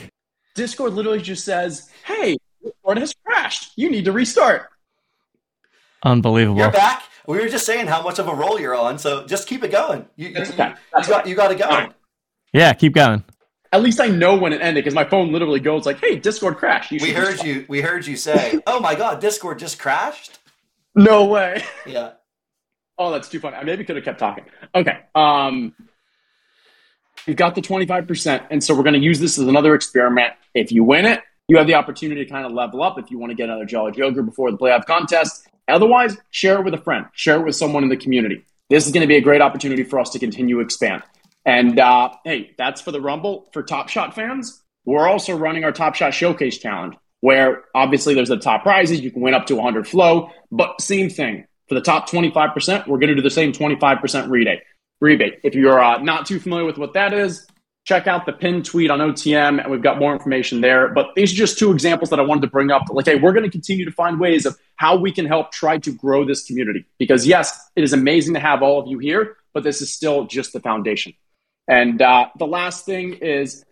[0.55, 3.73] Discord literally just says, "Hey, Discord has crashed.
[3.77, 4.71] You need to restart."
[6.03, 6.59] Unbelievable.
[6.59, 7.03] You're back.
[7.27, 9.71] We were just saying how much of a roll you're on, so just keep it
[9.71, 10.07] going.
[10.17, 10.75] You, you, That's okay.
[10.99, 11.95] you got you got it going.
[12.53, 13.23] Yeah, keep going.
[13.73, 16.57] At least I know when it ended because my phone literally goes like, "Hey, Discord
[16.57, 17.67] crashed." You We heard restart." you.
[17.69, 20.40] We heard you say, "Oh my God, Discord just crashed."
[20.95, 21.63] No way.
[21.87, 22.13] Yeah.
[23.03, 23.57] Oh, that's too funny.
[23.57, 24.45] I maybe could have kept talking.
[24.75, 24.99] Okay.
[25.15, 25.75] Um,
[27.27, 28.47] you've got the 25%.
[28.51, 30.35] And so we're going to use this as another experiment.
[30.53, 33.19] If you win it, you have the opportunity to kind of level up if you
[33.19, 35.49] want to get another Jolly Joker before the playoff contest.
[35.67, 38.45] Otherwise, share it with a friend, share it with someone in the community.
[38.69, 41.03] This is going to be a great opportunity for us to continue to expand.
[41.45, 43.49] And uh, hey, that's for the Rumble.
[43.53, 48.29] For Top Shot fans, we're also running our Top Shot Showcase Challenge, where obviously there's
[48.29, 49.01] the top prizes.
[49.01, 51.47] You can win up to 100 flow, but same thing.
[51.69, 54.61] For the top 25%, we're going to do the same 25% rebate.
[55.01, 55.41] Rebate.
[55.45, 57.47] If you're uh, not too familiar with what that is,
[57.85, 60.89] check out the pinned tweet on OTM, and we've got more information there.
[60.89, 62.83] But these are just two examples that I wanted to bring up.
[62.91, 65.79] Like, hey, we're going to continue to find ways of how we can help try
[65.79, 66.85] to grow this community.
[66.99, 70.27] Because yes, it is amazing to have all of you here, but this is still
[70.27, 71.15] just the foundation.
[71.69, 73.65] And uh, the last thing is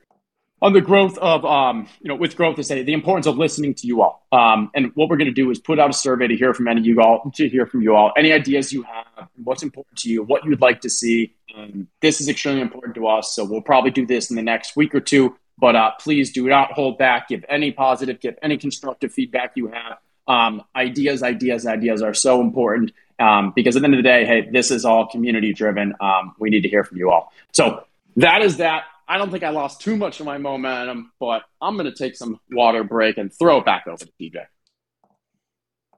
[0.60, 3.86] on the growth of, um, you know, with growth say the importance of listening to
[3.86, 4.26] you all.
[4.32, 6.66] Um, and what we're going to do is put out a survey to hear from
[6.68, 9.96] any of you all, to hear from you all, any ideas you have, what's important
[9.98, 11.34] to you, what you'd like to see.
[11.56, 13.34] Um, this is extremely important to us.
[13.34, 15.36] So we'll probably do this in the next week or two.
[15.60, 17.28] But uh, please do not hold back.
[17.28, 19.98] Give any positive, give any constructive feedback you have.
[20.28, 24.24] Um, ideas, ideas, ideas are so important um, because at the end of the day,
[24.24, 25.94] hey, this is all community driven.
[26.00, 27.32] Um, we need to hear from you all.
[27.52, 27.84] So
[28.16, 28.84] that is that.
[29.08, 32.14] I don't think I lost too much of my momentum, but I'm going to take
[32.14, 34.44] some water break and throw it back over to TJ.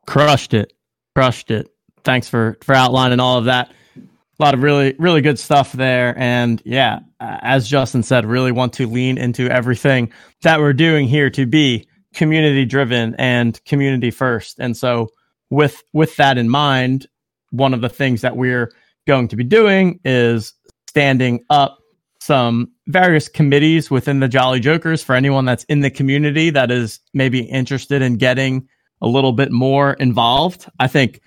[0.07, 0.73] Crushed it.
[1.14, 1.68] Crushed it.
[2.05, 3.73] Thanks for for outlining all of that.
[3.99, 8.73] A lot of really really good stuff there and yeah, as Justin said, really want
[8.75, 14.59] to lean into everything that we're doing here to be community driven and community first.
[14.59, 15.09] And so
[15.51, 17.07] with with that in mind,
[17.51, 18.73] one of the things that we're
[19.07, 20.55] going to be doing is
[20.88, 21.79] standing up
[22.20, 27.00] some various committees within the Jolly Jokers for anyone that's in the community that is
[27.14, 28.68] maybe interested in getting
[29.00, 30.68] a little bit more involved.
[30.79, 31.20] I think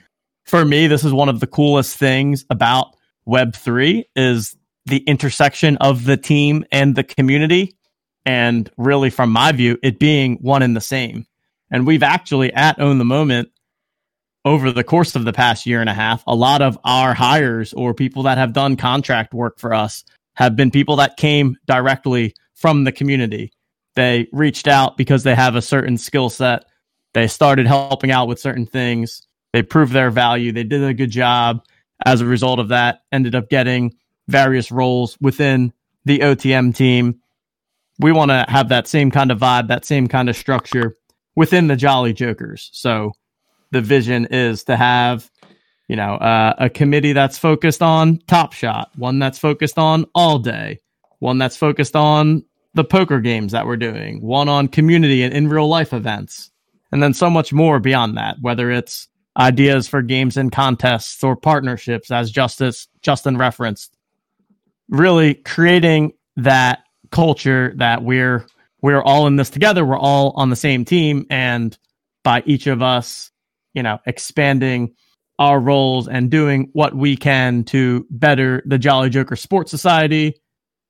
[0.45, 2.95] for me, this is one of the coolest things about
[3.27, 7.77] Web3 is the intersection of the team and the community.
[8.25, 11.25] And really, from my view, it being one and the same.
[11.71, 13.49] And we've actually at Own the Moment
[14.45, 17.73] over the course of the past year and a half, a lot of our hires
[17.73, 20.03] or people that have done contract work for us
[20.35, 23.51] have been people that came directly from the community.
[23.95, 26.65] They reached out because they have a certain skill set.
[27.13, 29.27] They started helping out with certain things.
[29.51, 30.51] They proved their value.
[30.51, 31.63] They did a good job.
[32.05, 33.95] As a result of that, ended up getting
[34.27, 35.73] various roles within
[36.05, 37.19] the OTM team.
[37.99, 40.97] We want to have that same kind of vibe, that same kind of structure
[41.35, 42.69] within the Jolly Jokers.
[42.73, 43.11] So
[43.71, 45.29] the vision is to have
[45.87, 50.39] you know, uh, a committee that's focused on Top Shot, one that's focused on All
[50.39, 50.79] Day,
[51.19, 52.43] one that's focused on
[52.73, 56.51] the poker games that we're doing, one on community and in real life events,
[56.91, 61.35] and then so much more beyond that, whether it's ideas for games and contests or
[61.35, 63.95] partnerships, as Justice Justin referenced.
[64.89, 68.45] Really creating that culture that we're
[68.81, 71.77] we're all in this together, we're all on the same team, and
[72.23, 73.31] by each of us,
[73.73, 74.93] you know, expanding
[75.39, 80.35] our roles and doing what we can to better the Jolly Joker Sports Society,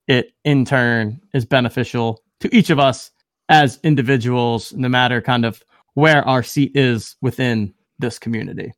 [0.07, 3.11] it in turn is beneficial to each of us
[3.49, 8.73] as individuals, no matter kind of where our seat is within this community.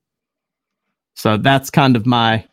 [1.16, 2.46] So that's kind of my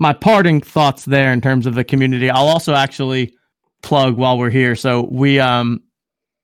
[0.00, 2.30] my parting thoughts there in terms of the community.
[2.30, 3.34] I'll also actually
[3.82, 4.76] plug while we're here.
[4.76, 5.82] So we um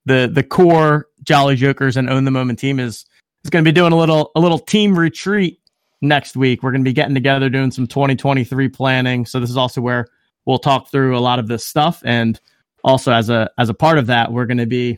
[0.05, 3.05] the the core Jolly Jokers and Own the Moment team is
[3.43, 5.59] is going to be doing a little a little team retreat
[6.01, 6.63] next week.
[6.63, 9.25] We're going to be getting together doing some 2023 planning.
[9.25, 10.07] So this is also where
[10.45, 12.39] we'll talk through a lot of this stuff and
[12.85, 14.91] also as a as a part of that, we're going to be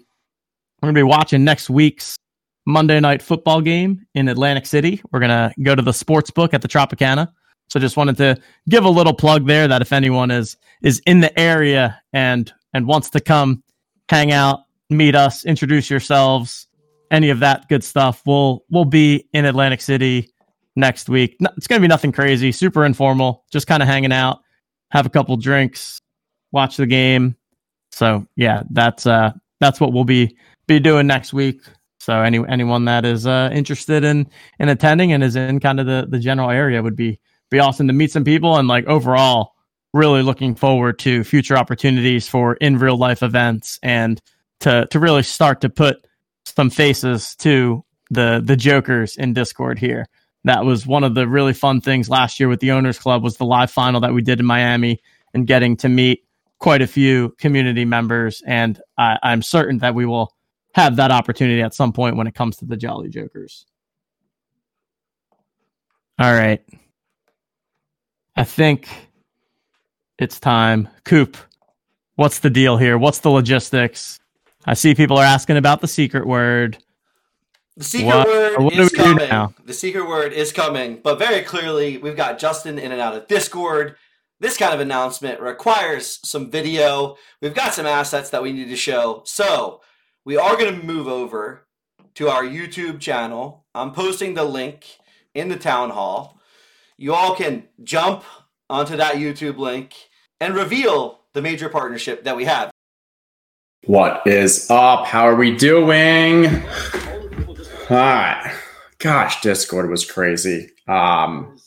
[0.82, 2.18] we're going to be watching next week's
[2.68, 5.02] Monday night football game in Atlantic City.
[5.12, 7.30] We're going to go to the sports book at the Tropicana.
[7.70, 8.38] So just wanted to
[8.70, 12.86] give a little plug there that if anyone is is in the area and and
[12.86, 13.64] wants to come
[14.10, 16.68] hang out, meet us, introduce yourselves,
[17.10, 20.30] any of that good stuff, we'll we'll be in Atlantic City
[20.78, 21.36] next week.
[21.42, 24.40] No, it's going to be nothing crazy, super informal, just kind of hanging out,
[24.92, 26.00] have a couple drinks,
[26.52, 27.36] watch the game.
[27.92, 30.38] So yeah, that's uh that's what we'll be
[30.68, 31.62] be doing next week.
[32.00, 35.88] So any anyone that is uh, interested in in attending and is in kind of
[35.88, 39.54] the the general area would be be awesome to meet some people and like overall
[39.94, 44.22] really looking forward to future opportunities for in real life events and
[44.60, 46.06] to to really start to put
[46.46, 50.08] some faces to the the jokers in Discord here.
[50.48, 53.36] That was one of the really fun things last year with the owners club was
[53.36, 55.02] the live final that we did in Miami
[55.34, 56.24] and getting to meet
[56.60, 60.34] quite a few community members and I, I'm certain that we will
[60.74, 63.66] have that opportunity at some point when it comes to the Jolly Jokers.
[66.18, 66.64] All right.
[68.38, 68.88] I think
[70.18, 70.88] it's time.
[71.04, 71.36] Coop,
[72.16, 72.98] what's the deal here?
[72.98, 74.20] What's the logistics?
[74.66, 76.78] I see people are asking about the secret word.
[77.78, 79.30] The secret What- word what do is coming.
[79.30, 79.54] now?
[79.64, 83.28] The secret word is coming, but very clearly, we've got Justin in and out of
[83.28, 83.96] Discord.
[84.40, 87.18] This kind of announcement requires some video.
[87.40, 89.22] We've got some assets that we need to show.
[89.26, 89.82] So,
[90.26, 91.68] we are going to move over
[92.16, 93.66] to our YouTube channel.
[93.76, 94.98] I'm posting the link
[95.36, 96.40] in the town hall.
[96.98, 98.24] You all can jump
[98.72, 99.94] onto that YouTube link
[100.42, 102.72] and reveal the major partnership that we have.
[103.86, 105.06] What is up?
[105.06, 106.64] How are we doing?
[107.88, 108.54] Hi.
[109.00, 110.70] Gosh, Discord was crazy.
[110.88, 111.58] Um,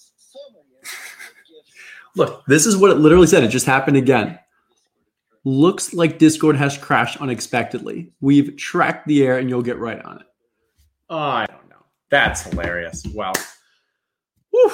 [2.16, 3.44] Look, this is what it literally said.
[3.44, 4.38] It just happened again.
[5.44, 8.12] Looks like Discord has crashed unexpectedly.
[8.20, 10.26] We've tracked the air and you'll get right on it.
[11.08, 11.86] oh, I don't know.
[12.10, 13.06] That's hilarious.
[13.14, 13.32] Well,
[14.50, 14.72] whew.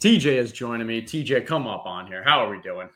[0.00, 1.02] TJ is joining me.
[1.02, 2.22] TJ, come up on here.
[2.22, 2.88] How are we doing?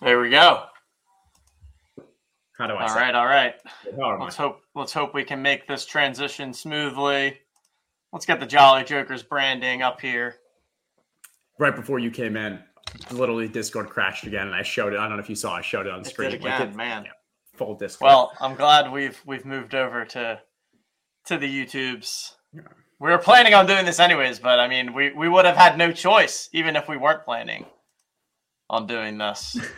[0.00, 0.64] There we go.
[2.58, 3.00] How do I All say?
[3.00, 3.54] right, all right.
[3.96, 4.24] How am I?
[4.24, 7.38] Let's hope let's hope we can make this transition smoothly.
[8.12, 10.36] Let's get the Jolly Jokers branding up here.
[11.58, 12.58] Right before you came in,
[13.12, 14.98] literally Discord crashed again, and I showed it.
[14.98, 15.54] I don't know if you saw.
[15.54, 16.30] I showed it on It screen.
[16.32, 17.04] did Like, it- man.
[17.04, 17.10] yeah,
[17.54, 18.08] full Discord.
[18.08, 20.40] Well, I'm glad we've we've moved over to
[21.26, 22.32] to the YouTubes.
[22.52, 22.62] Yeah.
[23.00, 25.78] We were planning on doing this anyways, but I mean, we we would have had
[25.78, 27.66] no choice, even if we weren't planning
[28.68, 29.56] on doing this.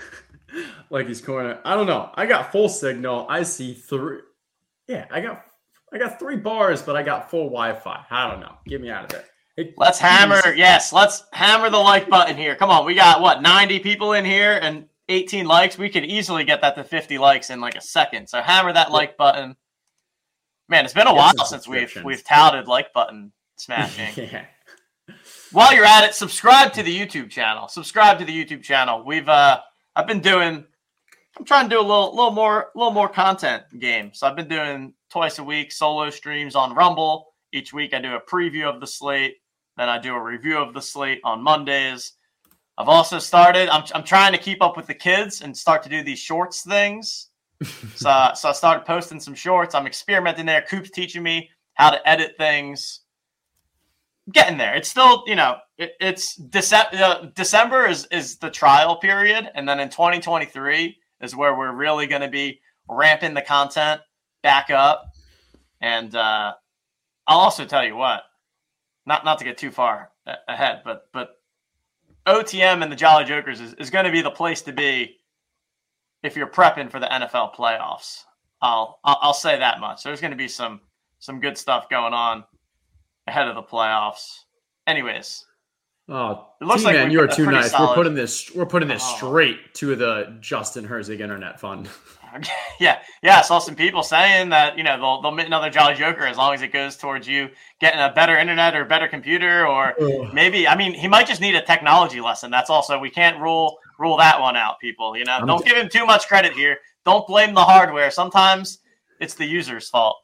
[0.91, 1.61] like he's corner.
[1.65, 2.11] I don't know.
[2.15, 3.27] I got full signal.
[3.29, 4.21] I see three.
[4.89, 5.45] Yeah, I got
[5.93, 8.05] I got three bars, but I got full Wi-Fi.
[8.11, 8.55] I don't know.
[8.67, 9.27] Get me out of it.
[9.57, 12.55] It- Let's hammer, yes, let's hammer the like button here.
[12.57, 15.77] Come on, we got what 90 people in here and 18 likes.
[15.77, 18.29] We could easily get that to 50 likes in like a second.
[18.29, 19.57] So hammer that like button.
[20.69, 24.29] Man, it's been a while since we've we've touted like button smashing.
[24.33, 24.45] yeah.
[25.51, 27.67] While you're at it, subscribe to the YouTube channel.
[27.67, 29.05] Subscribe to the YouTube channel.
[29.05, 29.61] We've uh
[29.97, 30.65] I've been doing
[31.39, 34.11] I'm trying to do a little little more little more content game.
[34.13, 37.35] So I've been doing twice a week solo streams on Rumble.
[37.53, 39.37] Each week I do a preview of the slate,
[39.77, 42.13] then I do a review of the slate on Mondays.
[42.79, 45.89] I've also started I'm I'm trying to keep up with the kids and start to
[45.89, 47.29] do these shorts things.
[47.95, 49.75] so so I started posting some shorts.
[49.75, 50.63] I'm experimenting there.
[50.63, 53.01] Coop's teaching me how to edit things
[54.31, 54.75] getting there.
[54.75, 56.97] It's still, you know, it, it's December.
[56.97, 62.07] Uh, December is is the trial period, and then in 2023 is where we're really
[62.07, 64.01] going to be ramping the content
[64.43, 65.13] back up.
[65.81, 66.55] And uh,
[67.27, 68.23] I'll also tell you what,
[69.07, 71.31] not not to get too far a- ahead, but but
[72.27, 75.17] OTM and the Jolly Jokers is, is going to be the place to be
[76.23, 78.25] if you're prepping for the NFL playoffs.
[78.63, 80.03] I'll I'll, I'll say that much.
[80.03, 80.81] There's going to be some
[81.19, 82.45] some good stuff going on
[83.31, 84.41] ahead of the playoffs.
[84.87, 85.47] Anyways,
[86.13, 87.71] Oh, It looks like we've you are too nice.
[87.71, 88.51] solid- We're putting this.
[88.53, 89.17] We're putting this Oh.
[89.17, 91.89] straight to the Justin Herzig Internet Fund.
[92.81, 93.39] yeah, yeah.
[93.39, 96.37] I saw some people saying that you know they'll they'll mint another Jolly Joker as
[96.37, 97.49] long as it goes towards you
[97.81, 99.95] getting a better internet or better computer or
[100.33, 102.51] maybe I mean he might just need a technology lesson.
[102.51, 104.81] That's also we can't rule rule that one out.
[104.81, 106.79] People, you know, I'm don't give him too much credit here.
[107.05, 108.11] Don't blame the hardware.
[108.11, 108.79] Sometimes
[109.21, 110.17] it's the user's fault.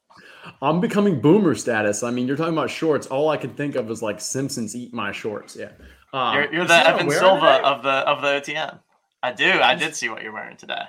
[0.63, 2.03] I'm becoming boomer status.
[2.03, 3.07] I mean, you're talking about shorts.
[3.07, 5.57] All I can think of is like Simpsons eat my shorts.
[5.57, 5.71] Yeah.
[6.13, 7.61] Um, You're, you're the Evan Silva today?
[7.65, 8.79] of the of the OTM.
[9.23, 9.51] I do.
[9.51, 10.83] I did see what you're wearing today.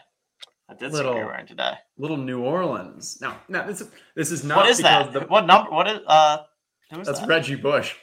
[0.69, 1.73] I did see what you're wearing today.
[1.97, 3.17] Little New Orleans.
[3.21, 3.65] No, no.
[3.65, 4.57] This is this is not.
[4.57, 5.11] What is that?
[5.11, 5.71] The, What number?
[5.71, 6.37] What is uh?
[6.91, 7.27] Who is that's that?
[7.27, 7.95] Reggie Bush.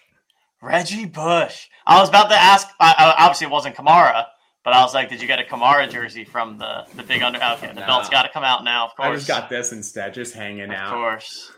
[0.60, 1.68] Reggie Bush.
[1.86, 2.68] I was about to ask.
[2.80, 4.26] I, obviously, it wasn't Kamara,
[4.64, 7.38] but I was like, "Did you get a Kamara jersey from the the big under?"
[7.38, 7.86] Okay, the Nah.
[7.86, 8.86] belt's got to come out now.
[8.86, 10.86] Of course, I just got this instead, just hanging of out.
[10.86, 11.52] Of course.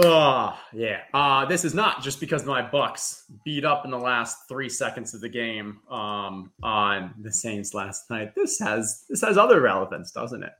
[0.00, 1.00] Oh, yeah.
[1.12, 5.12] Uh, this is not just because my Bucs beat up in the last three seconds
[5.12, 8.32] of the game um, on the Saints last night.
[8.36, 10.52] This has this has other relevance, doesn't it?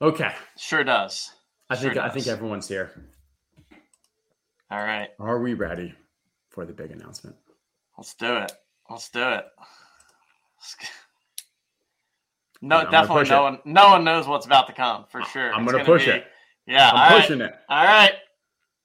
[0.00, 1.32] Okay, Sure does.
[1.68, 2.92] I think Sure I think everyone's here.
[4.70, 5.94] All right, Are we ready
[6.50, 7.34] for the big announcement?
[7.98, 8.52] Let's do it.
[8.88, 9.44] Let's do it.
[10.56, 10.76] Let's...
[12.62, 13.58] No, I'm definitely no one.
[13.64, 15.52] No one knows what's about to come for sure.
[15.52, 16.12] I'm going to push be...
[16.12, 16.24] it.
[16.64, 17.50] Yeah, I'm pushing right.
[17.50, 17.56] it.
[17.68, 18.12] All right.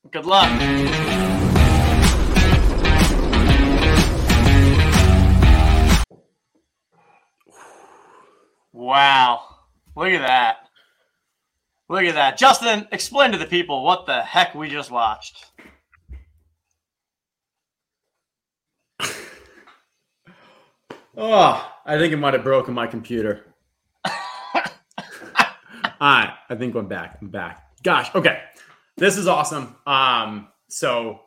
[0.10, 0.50] Good luck.
[8.72, 9.42] Wow.
[9.96, 10.58] Look at that.
[11.88, 12.40] Look at that.
[12.40, 15.46] Justin, explain to the people what the heck we just watched.
[21.16, 23.46] Oh, I think it might have broken my computer.
[24.06, 24.12] All
[26.02, 27.18] right, I think I'm back.
[27.22, 27.64] I'm back.
[27.84, 28.42] Gosh, okay.
[28.98, 29.76] This is awesome.
[29.86, 31.22] Um, so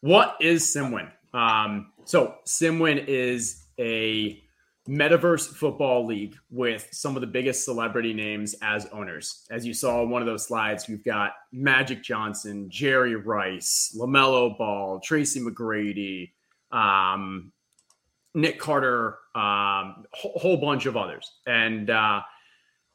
[0.00, 1.10] what is Simwin?
[1.34, 4.42] Um, so Simwin is a
[4.88, 9.46] metaverse football league with some of the biggest celebrity names as owners.
[9.50, 14.56] As you saw in one of those slides, we've got Magic Johnson, Jerry Rice, LaMelo
[14.56, 16.30] Ball, Tracy McGrady,
[16.72, 17.52] um,
[18.40, 21.30] Nick Carter, um, whole, whole bunch of others.
[21.46, 22.22] And uh,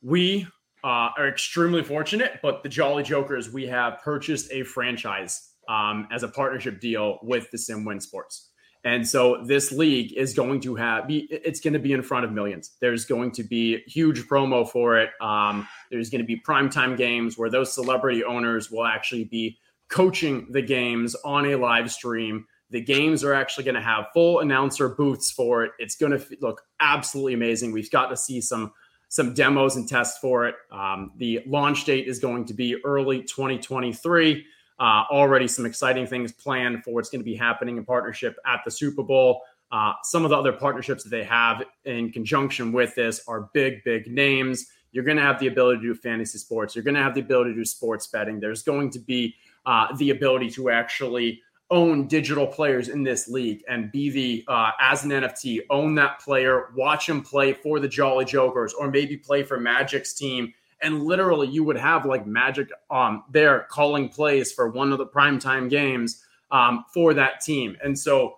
[0.01, 0.47] we
[0.83, 6.23] uh, are extremely fortunate, but the Jolly Jokers, we have purchased a franchise um, as
[6.23, 8.49] a partnership deal with the SimWin Sports.
[8.85, 12.25] And so this league is going to have be it's going to be in front
[12.25, 12.71] of millions.
[12.81, 15.11] There's going to be huge promo for it.
[15.21, 19.57] Um, there's going to be primetime games where those celebrity owners will actually be
[19.89, 22.45] coaching the games on a live stream.
[22.73, 25.73] The games are actually going to have full announcer booths for it.
[25.77, 27.71] It's going to look absolutely amazing.
[27.71, 28.73] We've got to see some
[29.09, 30.55] some demos and tests for it.
[30.71, 34.43] Um, the launch date is going to be early 2023.
[34.79, 38.61] Uh, already some exciting things planned for what's going to be happening in partnership at
[38.65, 39.43] the Super Bowl.
[39.71, 43.83] Uh, some of the other partnerships that they have in conjunction with this are big,
[43.83, 44.65] big names.
[44.91, 46.75] You're going to have the ability to do fantasy sports.
[46.75, 48.39] You're going to have the ability to do sports betting.
[48.39, 49.35] There's going to be
[49.67, 51.39] uh, the ability to actually
[51.71, 56.19] own digital players in this league and be the uh, as an NFT, own that
[56.19, 60.53] player, watch him play for the Jolly Jokers, or maybe play for Magic's team
[60.83, 65.07] and literally you would have like Magic um, there calling plays for one of the
[65.07, 67.75] primetime games um, for that team.
[67.83, 68.37] And so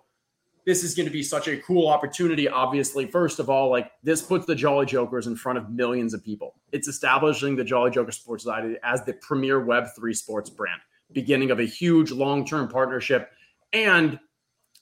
[0.64, 2.48] this is going to be such a cool opportunity.
[2.48, 6.24] Obviously, first of all, like this puts the Jolly Jokers in front of millions of
[6.24, 6.54] people.
[6.72, 10.80] It's establishing the Jolly Joker Sports Society as the premier Web3 sports brand,
[11.16, 13.30] beginning of a huge long term partnership.
[13.72, 14.20] And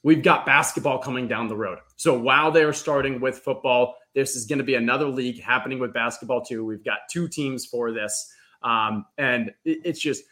[0.03, 1.79] we've got basketball coming down the road.
[1.95, 5.95] So while they're starting with football, this is going to be another league happening with
[5.95, 6.65] basketball too.
[6.65, 8.33] We've got two teams for this.
[8.63, 10.25] Um, and it, it's just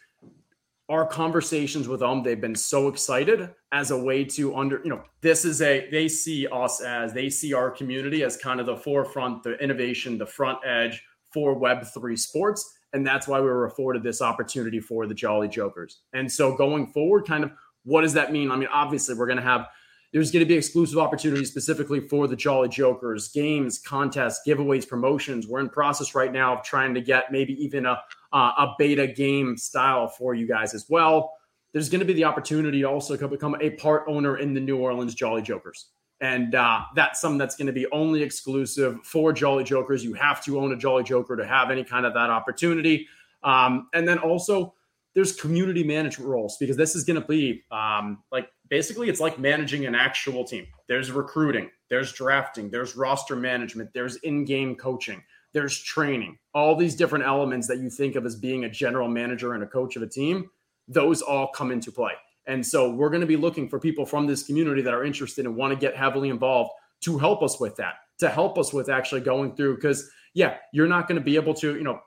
[0.89, 5.03] our conversations with them, they've been so excited as a way to under, you know,
[5.21, 8.75] this is a, they see us as, they see our community as kind of the
[8.75, 11.01] forefront, the innovation, the front edge
[11.31, 12.77] for Web3 sports.
[12.93, 16.01] And that's why we were afforded this opportunity for the Jolly Jokers.
[16.13, 17.51] And so going forward, kind of
[17.83, 18.51] what does that mean?
[18.51, 19.67] I mean, obviously, we're going to have
[20.13, 25.47] there's going to be exclusive opportunities specifically for the Jolly Jokers, games, contests, giveaways, promotions.
[25.47, 27.99] We're in process right now of trying to get maybe even a
[28.31, 31.33] uh, a beta game style for you guys as well.
[31.71, 34.77] There's going to be the opportunity also to become a part owner in the New
[34.77, 35.87] Orleans Jolly Jokers.
[36.23, 40.05] And uh, that's something that's going to be only exclusive for Jolly Jokers.
[40.05, 43.09] You have to own a Jolly Joker to have any kind of that opportunity.
[43.43, 44.73] Um, and then also,
[45.15, 49.37] there's community management roles because this is going to be um, like basically it's like
[49.37, 50.65] managing an actual team.
[50.87, 55.21] There's recruiting, there's drafting, there's roster management, there's in-game coaching,
[55.51, 56.37] there's training.
[56.53, 59.67] All these different elements that you think of as being a general manager and a
[59.67, 60.49] coach of a team,
[60.87, 62.13] those all come into play.
[62.47, 65.45] And so we're going to be looking for people from this community that are interested
[65.45, 66.71] and want to get heavily involved
[67.01, 70.87] to help us with that, to help us with actually going through because yeah, you're
[70.87, 71.99] not going to be able to, you know,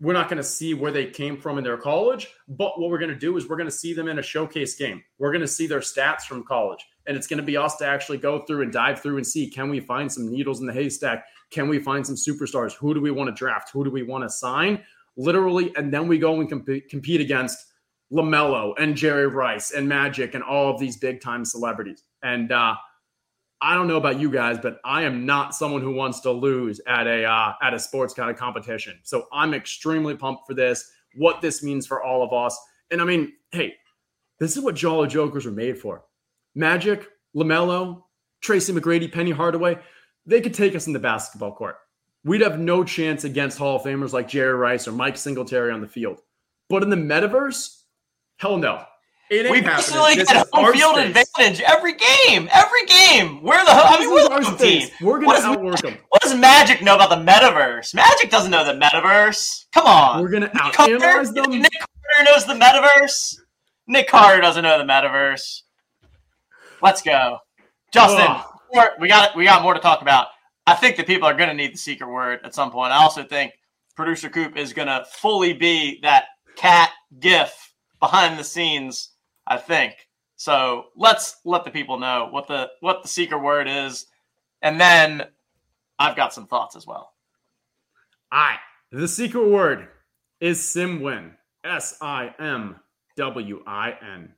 [0.00, 2.98] we're not going to see where they came from in their college, but what we're
[2.98, 5.02] going to do is we're going to see them in a showcase game.
[5.18, 6.86] We're going to see their stats from college.
[7.06, 9.48] And it's going to be us to actually go through and dive through and see
[9.48, 11.24] can we find some needles in the haystack?
[11.50, 12.72] Can we find some superstars?
[12.74, 13.70] Who do we want to draft?
[13.72, 14.82] Who do we want to sign?
[15.16, 15.74] Literally.
[15.76, 17.66] And then we go and compete, compete against
[18.12, 22.02] LaMelo and Jerry Rice and Magic and all of these big time celebrities.
[22.22, 22.74] And uh,
[23.62, 26.80] I don't know about you guys, but I am not someone who wants to lose
[26.86, 28.98] at a uh, at a sports kind of competition.
[29.02, 30.90] So I'm extremely pumped for this.
[31.16, 32.58] What this means for all of us,
[32.90, 33.74] and I mean, hey,
[34.38, 36.04] this is what Jolly Jokers are made for.
[36.54, 37.06] Magic,
[37.36, 38.02] LaMelo,
[38.40, 39.78] Tracy McGrady, Penny Hardaway,
[40.24, 41.76] they could take us in the basketball court.
[42.24, 45.80] We'd have no chance against Hall of Famers like Jerry Rice or Mike Singletary on
[45.80, 46.20] the field.
[46.68, 47.79] But in the metaverse,
[48.40, 48.84] hell no.
[49.30, 51.06] It we basically get home field space.
[51.06, 52.48] advantage every game.
[52.52, 53.40] Every game.
[53.42, 54.88] We're the I mean, we're the home team.
[55.00, 55.98] We're gonna outwork them.
[56.08, 57.94] What does Magic know about the metaverse?
[57.94, 59.66] Magic doesn't know the metaverse.
[59.72, 60.20] Come on.
[60.20, 61.48] We're gonna out analyze them.
[61.48, 63.38] Nick Carter knows the metaverse.
[63.86, 65.62] Nick Carter doesn't know the metaverse.
[66.82, 67.38] Let's go,
[67.92, 68.26] Justin.
[68.26, 68.46] Oh.
[68.98, 70.28] We got we got more to talk about.
[70.66, 72.92] I think the people are going to need the secret word at some point.
[72.92, 73.52] I also think
[73.96, 76.26] producer Coop is going to fully be that
[76.56, 77.69] cat gif
[78.00, 79.10] behind the scenes
[79.46, 79.94] I think.
[80.36, 84.06] So let's let the people know what the what the secret word is,
[84.62, 85.24] and then
[85.98, 87.12] I've got some thoughts as well.
[88.32, 88.58] Right.
[88.90, 89.88] The secret word
[90.40, 91.32] is Simwin.
[91.62, 92.76] S I M
[93.16, 94.32] W I N.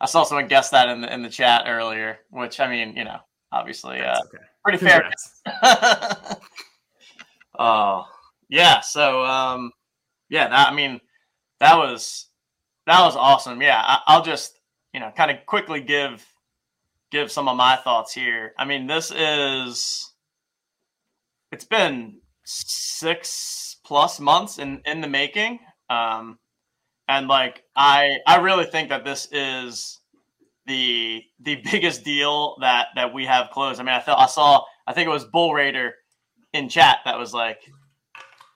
[0.00, 3.04] I saw someone guess that in the in the chat earlier, which I mean, you
[3.04, 3.18] know,
[3.50, 4.44] obviously, uh, okay.
[4.62, 5.10] pretty fair.
[7.58, 8.04] Oh,
[8.48, 8.80] yeah.
[8.80, 9.72] So, um,
[10.28, 11.00] yeah, that, I mean,
[11.60, 12.26] that was
[12.86, 13.60] that was awesome.
[13.62, 14.58] Yeah, I, I'll just
[14.92, 16.24] you know kind of quickly give
[17.10, 18.52] give some of my thoughts here.
[18.58, 20.12] I mean, this is
[21.52, 25.60] it's been six plus months in in the making,
[25.90, 26.38] um,
[27.08, 30.00] and like I I really think that this is
[30.66, 33.80] the the biggest deal that that we have closed.
[33.80, 35.94] I mean, I thought I saw I think it was Bull Raider
[36.52, 37.75] in chat that was like, "Wh-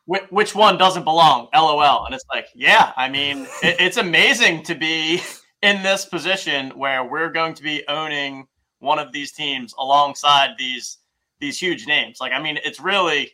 [0.07, 1.48] which one doesn't belong?
[1.55, 2.05] LOL.
[2.05, 5.20] And it's like, yeah, I mean, it, it's amazing to be
[5.62, 8.46] in this position where we're going to be owning
[8.78, 10.98] one of these teams alongside these
[11.38, 12.18] these huge names.
[12.20, 13.32] Like, I mean, it's really.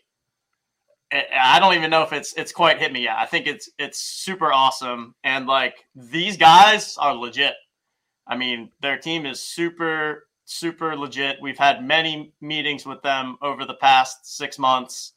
[1.13, 3.17] I I don't even know if it's it's quite hit me yet.
[3.17, 7.55] I think it's it's super awesome, and like these guys are legit.
[8.27, 11.37] I mean, their team is super super legit.
[11.43, 15.13] We've had many meetings with them over the past six months.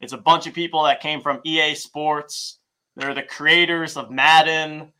[0.00, 2.58] It's a bunch of people that came from EA Sports.
[2.96, 4.92] They're the creators of Madden.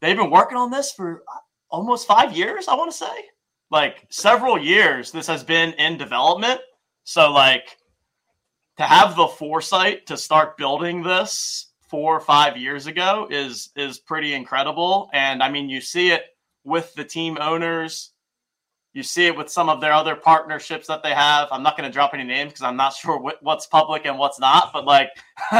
[0.00, 1.38] They've been working on this for uh,
[1.68, 3.24] almost five years, I want to say.
[3.70, 6.60] Like several years, this has been in development.
[7.04, 7.76] So, like,
[8.76, 13.98] to have the foresight to start building this four or five years ago is is
[13.98, 15.10] pretty incredible.
[15.12, 16.22] And I mean, you see it
[16.64, 18.12] with the team owners.
[18.92, 21.48] You see it with some of their other partnerships that they have.
[21.52, 24.18] I'm not going to drop any names because I'm not sure what, what's public and
[24.18, 24.72] what's not.
[24.72, 25.10] But like,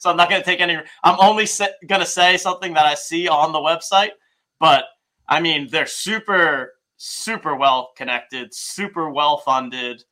[0.00, 0.76] so I'm not going to take any.
[1.04, 1.46] I'm only
[1.86, 4.10] going to say something that I see on the website.
[4.58, 4.84] But
[5.28, 10.02] I mean, they're super, super well connected, super well funded,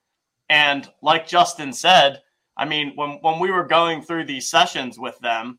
[0.48, 2.20] and like Justin said,
[2.56, 5.58] I mean, when when we were going through these sessions with them,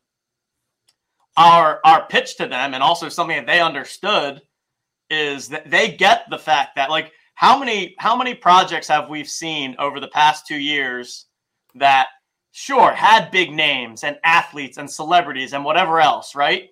[1.36, 4.40] our our pitch to them, and also something that they understood
[5.10, 9.24] is that they get the fact that like how many how many projects have we
[9.24, 11.26] seen over the past two years
[11.74, 12.08] that
[12.52, 16.70] sure had big names and athletes and celebrities and whatever else right?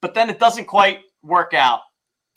[0.00, 1.80] But then it doesn't quite work out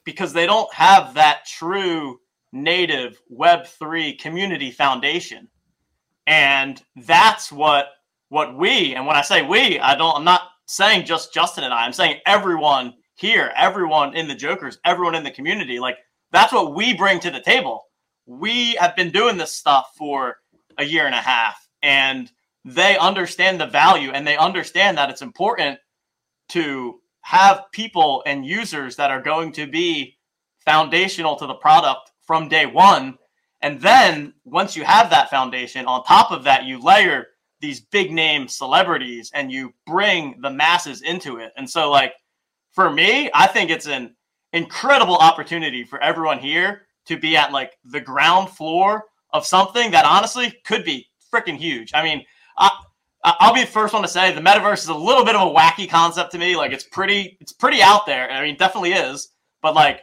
[0.06, 2.20] because they don't have that true
[2.54, 5.48] native web3 community foundation.
[6.28, 7.88] And that's what
[8.32, 11.74] what we and when i say we i don't i'm not saying just justin and
[11.74, 15.98] i i'm saying everyone here, everyone in the Jokers, everyone in the community, like
[16.32, 17.84] that's what we bring to the table.
[18.26, 20.38] We have been doing this stuff for
[20.78, 22.32] a year and a half, and
[22.64, 25.80] they understand the value and they understand that it's important
[26.50, 30.18] to have people and users that are going to be
[30.66, 33.18] foundational to the product from day one.
[33.62, 37.28] And then once you have that foundation, on top of that, you layer
[37.62, 41.52] these big name celebrities and you bring the masses into it.
[41.58, 42.14] And so, like,
[42.72, 44.16] for me, I think it's an
[44.54, 50.06] incredible opportunity for everyone here to be at like the ground floor of something that
[50.06, 51.92] honestly could be freaking huge.
[51.94, 52.24] I mean,
[52.58, 52.72] I,
[53.24, 55.54] I'll be the first one to say the metaverse is a little bit of a
[55.54, 56.56] wacky concept to me.
[56.56, 58.30] Like it's pretty, it's pretty out there.
[58.30, 59.30] I mean, definitely is,
[59.62, 60.02] but like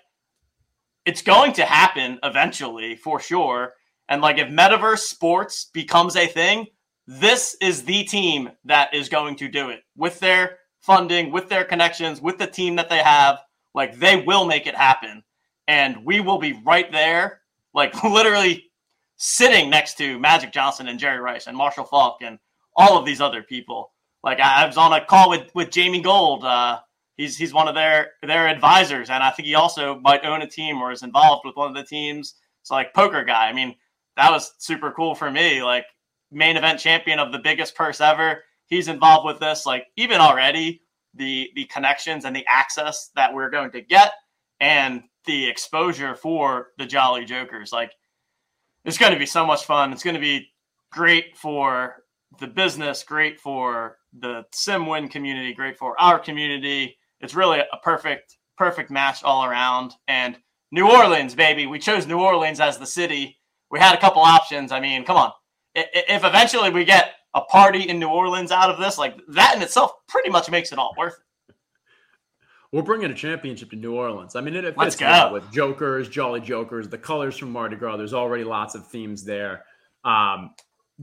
[1.05, 3.73] it's going to happen eventually for sure.
[4.09, 6.67] And like if metaverse sports becomes a thing,
[7.07, 11.65] this is the team that is going to do it with their funding, with their
[11.65, 13.41] connections, with the team that they have.
[13.75, 15.23] Like they will make it happen.
[15.67, 17.43] And we will be right there,
[17.75, 18.71] like literally
[19.17, 22.39] sitting next to Magic Johnson and Jerry Rice and Marshall Faulk and
[22.77, 23.93] all of these other people.
[24.25, 26.45] Like I, I was on a call with with Jamie Gold.
[26.45, 26.81] Uh,
[27.17, 30.47] he's he's one of their their advisors, and I think he also might own a
[30.47, 32.35] team or is involved with one of the teams.
[32.63, 33.49] So like poker guy.
[33.49, 33.75] I mean,
[34.17, 35.63] that was super cool for me.
[35.63, 35.85] Like
[36.31, 38.45] main event champion of the biggest purse ever.
[38.69, 39.67] He's involved with this.
[39.67, 40.83] Like even already,
[41.15, 44.13] the the connections and the access that we're going to get,
[44.61, 47.73] and the exposure for the Jolly Jokers.
[47.73, 47.93] Like
[48.85, 49.93] it's going to be so much fun.
[49.93, 50.49] It's going to be
[50.91, 52.05] great for
[52.41, 56.97] the business, great for the SimWin community, great for our community.
[57.21, 59.93] It's really a perfect, perfect match all around.
[60.07, 60.39] And
[60.71, 63.39] New Orleans, baby, we chose New Orleans as the city.
[63.71, 64.73] We had a couple options.
[64.73, 65.33] I mean, come on.
[65.75, 69.63] If eventually we get a party in New Orleans out of this, like that in
[69.63, 71.55] itself pretty much makes it all worth it.
[72.71, 74.37] We're bringing a championship to New Orleans.
[74.37, 75.33] I mean, it, it Let's fits go.
[75.33, 77.97] with Jokers, Jolly Jokers, the colors from Mardi Gras.
[77.97, 79.65] There's already lots of themes there.
[80.05, 80.55] Um,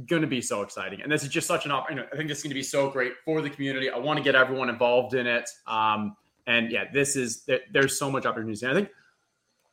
[0.06, 2.08] going to be so exciting, and this is just such an opportunity.
[2.14, 3.90] I think this is going to be so great for the community.
[3.90, 5.50] I want to get everyone involved in it.
[5.66, 6.16] Um,
[6.46, 8.64] and yeah, this is there, there's so much opportunity.
[8.66, 8.90] And I think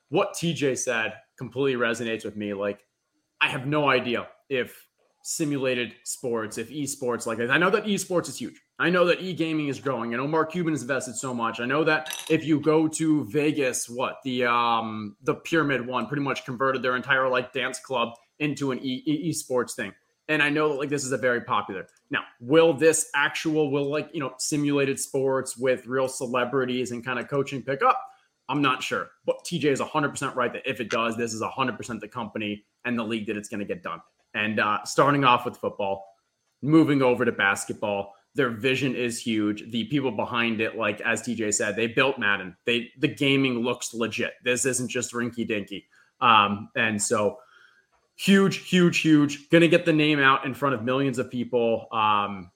[0.08, 2.54] what TJ said completely resonates with me.
[2.54, 2.86] Like,
[3.40, 4.86] I have no idea if
[5.22, 8.60] simulated sports, if esports like I know that esports is huge.
[8.78, 10.12] I know that e-gaming is growing.
[10.12, 11.60] I know Mark Cuban has invested so much.
[11.60, 16.22] I know that if you go to Vegas, what the um the pyramid one pretty
[16.22, 19.92] much converted their entire like dance club into an e- e- esports thing.
[20.28, 21.86] And I know that like this is a very popular.
[22.10, 27.18] Now, will this actual will like, you know, simulated sports with real celebrities and kind
[27.18, 28.00] of coaching pick up?
[28.48, 29.10] I'm not sure.
[29.24, 32.98] But TJ is 100% right that if it does, this is 100% the company and
[32.98, 34.00] the league that it's going to get done.
[34.34, 36.06] And uh, starting off with football,
[36.62, 39.70] moving over to basketball, their vision is huge.
[39.70, 42.56] The people behind it, like as TJ said, they built Madden.
[42.64, 44.34] They the gaming looks legit.
[44.42, 45.86] This isn't just rinky dinky.
[46.20, 47.38] Um, and so
[48.16, 49.50] huge, huge, huge.
[49.50, 51.88] Gonna get the name out in front of millions of people.
[51.92, 52.50] Um,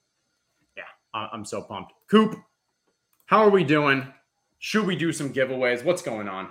[0.77, 1.93] yeah, I'm so pumped.
[2.11, 2.39] Coop,
[3.27, 4.07] how are we doing?
[4.59, 5.85] Should we do some giveaways?
[5.85, 6.49] What's going on?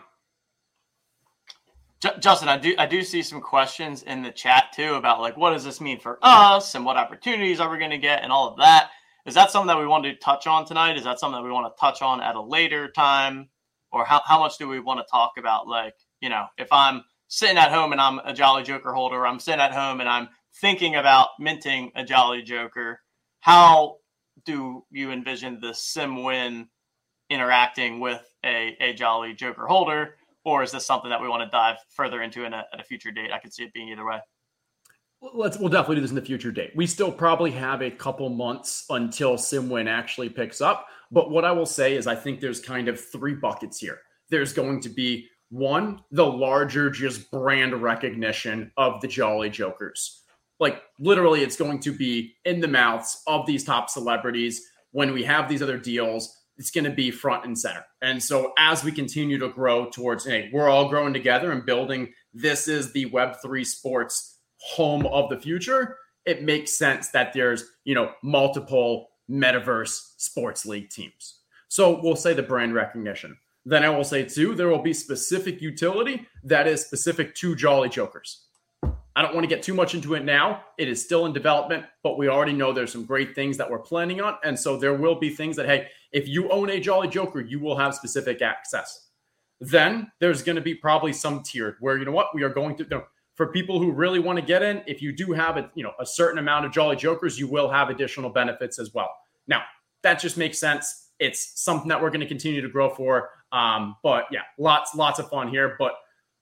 [2.20, 5.52] Justin, I do I do see some questions in the chat too about like what
[5.52, 8.50] does this mean for us and what opportunities are we going to get and all
[8.50, 8.90] of that.
[9.26, 10.98] Is that something that we want to touch on tonight?
[10.98, 13.50] Is that something that we want to touch on at a later time,
[13.92, 15.68] or how how much do we want to talk about?
[15.68, 19.40] Like you know, if I'm sitting at home and I'm a Jolly Joker holder, I'm
[19.40, 20.30] sitting at home and I'm
[20.62, 23.00] thinking about minting a Jolly Joker.
[23.40, 23.98] How
[24.46, 26.68] do you envision the SimWin
[27.30, 30.16] interacting with a, a Jolly Joker holder?
[30.46, 32.84] Or is this something that we want to dive further into in a, at a
[32.84, 33.32] future date?
[33.34, 34.20] I could see it being either way.
[35.22, 36.72] Let's we'll definitely do this in the future date.
[36.76, 40.88] We still probably have a couple months until SimWin actually picks up.
[41.12, 44.00] But what I will say is I think there's kind of three buckets here.
[44.30, 50.24] There's going to be one, the larger just brand recognition of the Jolly Jokers.
[50.60, 55.24] Like literally, it's going to be in the mouths of these top celebrities when we
[55.24, 57.86] have these other deals it's going to be front and center.
[58.02, 62.14] And so as we continue to grow towards, hey, we're all growing together and building
[62.34, 67.94] this is the Web3 sports home of the future, it makes sense that there's, you
[67.94, 71.40] know, multiple metaverse sports league teams.
[71.68, 73.38] So we'll say the brand recognition.
[73.66, 77.90] Then I will say too, there will be specific utility that is specific to Jolly
[77.90, 78.44] Jokers.
[79.18, 80.66] I don't want to get too much into it now.
[80.78, 83.80] It is still in development, but we already know there's some great things that we're
[83.80, 84.36] planning on.
[84.44, 87.60] And so there will be things that, hey, if you own a Jolly Joker, you
[87.60, 89.10] will have specific access.
[89.60, 92.78] Then there's going to be probably some tiered where, you know what, we are going
[92.78, 93.04] to, you know,
[93.36, 95.92] for people who really want to get in, if you do have a, you know,
[96.00, 99.14] a certain amount of Jolly Jokers, you will have additional benefits as well.
[99.46, 99.64] Now,
[100.04, 101.10] that just makes sense.
[101.20, 103.30] It's something that we're going to continue to grow for.
[103.52, 105.76] Um, but yeah, lots, lots of fun here.
[105.78, 105.96] But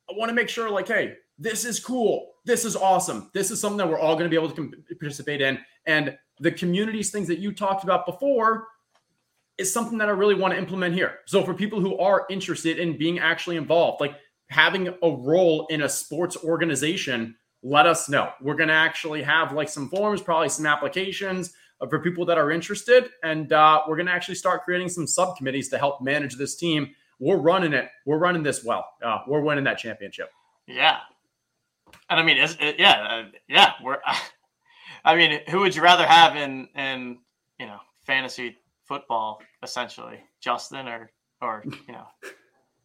[0.07, 2.33] I want to make sure, like, hey, this is cool.
[2.45, 3.31] This is awesome.
[3.33, 5.57] This is something that we're all going to be able to participate in.
[5.87, 8.67] And the communities things that you talked about before
[9.63, 11.19] is something that I really want to implement here.
[11.25, 14.15] So for people who are interested in being actually involved, like
[14.49, 18.31] having a role in a sports organization, let us know.
[18.41, 22.37] We're going to actually have like some forms, probably some applications uh, for people that
[22.37, 23.09] are interested.
[23.23, 26.89] And uh, we're going to actually start creating some subcommittees to help manage this team.
[27.19, 27.87] We're running it.
[28.05, 28.85] We're running this well.
[29.01, 30.29] Uh, we're winning that championship.
[30.67, 30.97] Yeah,
[32.09, 33.71] and I mean, it, yeah, uh, yeah.
[33.83, 33.97] We're.
[35.05, 37.19] I mean, who would you rather have in in
[37.59, 41.11] you know fantasy football, essentially, Justin or
[41.41, 42.07] or you know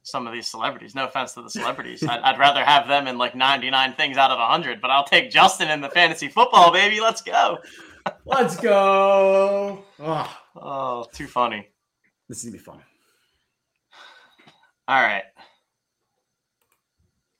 [0.03, 0.95] some of these celebrities?
[0.95, 4.17] No offense to the celebrities, I'd, I'd rather have them in like ninety nine things
[4.17, 7.01] out of hundred, but I'll take Justin in the fantasy football, baby.
[7.01, 7.59] Let's go.
[8.25, 9.85] Let's go.
[9.99, 11.69] Oh, oh too funny.
[12.29, 12.81] This is gonna be fun.
[14.89, 15.25] All right.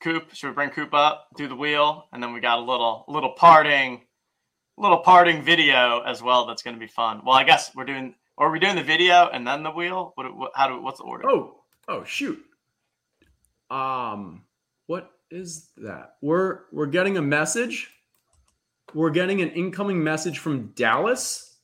[0.01, 0.35] Coop.
[0.35, 3.33] Should we bring Coop up, do the wheel, and then we got a little little
[3.33, 4.03] parting,
[4.77, 6.47] little parting video as well.
[6.47, 7.23] That's going to be fun.
[7.25, 8.15] Well, I guess we're doing.
[8.39, 10.13] Or are we doing the video and then the wheel?
[10.15, 10.35] What?
[10.37, 10.81] what how do?
[10.81, 11.29] What's the order?
[11.29, 11.57] Oh,
[11.89, 12.41] oh, shoot.
[13.69, 14.45] Um,
[14.87, 16.15] what is that?
[16.23, 17.91] We're we're getting a message.
[18.95, 21.57] We're getting an incoming message from Dallas.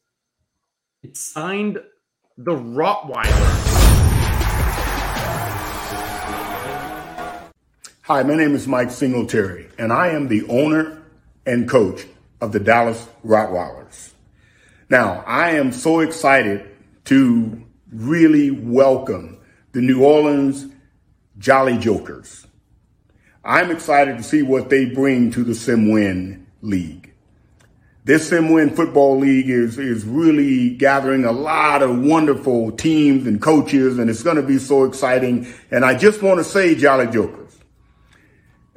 [1.04, 1.78] It's signed
[2.36, 3.22] the Rottweiler.
[8.02, 11.04] Hi, my name is Mike Singletary, and I am the owner
[11.46, 12.04] and coach
[12.40, 14.13] of the Dallas Rottweilers.
[14.94, 16.70] Now, I am so excited
[17.06, 19.38] to really welcome
[19.72, 20.66] the New Orleans
[21.36, 22.46] Jolly Jokers.
[23.44, 27.12] I'm excited to see what they bring to the SimWin League.
[28.04, 33.98] This SimWin Football League is, is really gathering a lot of wonderful teams and coaches,
[33.98, 35.52] and it's going to be so exciting.
[35.72, 37.58] And I just want to say, Jolly Jokers,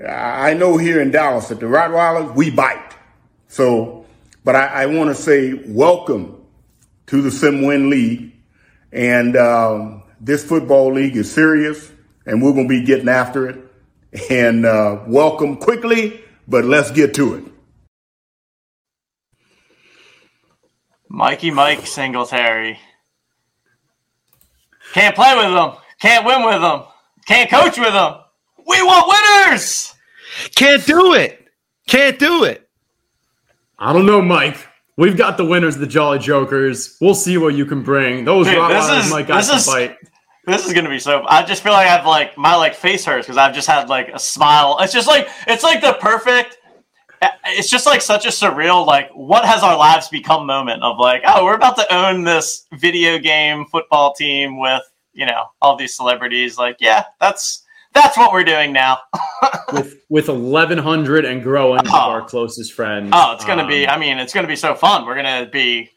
[0.03, 2.95] I know here in Dallas at the Rottweilers, we bite.
[3.49, 3.96] So,
[4.47, 6.41] but I, I want to say welcome
[7.07, 8.31] to the SimWin League.
[8.93, 11.91] And um, this football league is serious,
[12.25, 13.57] and we're going to be getting after it.
[14.29, 17.43] And uh, welcome quickly, but let's get to it.
[21.09, 22.79] Mikey Mike Singletary.
[24.93, 25.73] Can't play with them.
[25.99, 26.83] Can't win with them.
[27.25, 28.15] Can't coach with them.
[28.65, 29.09] We want
[29.45, 29.93] winners.
[30.55, 31.49] Can't do it.
[31.85, 32.66] Can't do it.
[33.80, 34.57] I don't know, Mike.
[34.97, 36.97] We've got the winners the Jolly Jokers.
[36.99, 38.25] We'll see what you can bring.
[38.25, 39.97] Those Dude, this Rottweilers is- might got this to is- fight.
[40.47, 41.25] This is gonna be so.
[41.28, 44.07] I just feel like I've like my like face hurts because I've just had like
[44.07, 44.78] a smile.
[44.80, 46.57] It's just like it's like the perfect.
[47.21, 50.99] Eh, it's just like such a surreal like what has our lives become moment of
[50.99, 55.75] like oh we're about to own this video game football team with you know all
[55.75, 58.99] these celebrities like yeah that's that's what we're doing now.
[59.73, 61.95] with with 1100 and growing of Oh.
[62.11, 63.09] our closest friends.
[63.13, 63.88] Oh, it's gonna be.
[63.88, 65.05] Um, I mean, it's gonna be so fun.
[65.05, 65.89] We're gonna be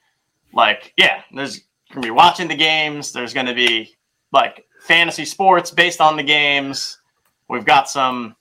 [0.53, 1.23] like, yeah.
[1.35, 1.61] There's
[1.93, 3.13] gonna be watching the games.
[3.13, 3.95] There's gonna be
[4.33, 6.99] like fantasy sports based on the games.
[7.49, 8.37] We've got some.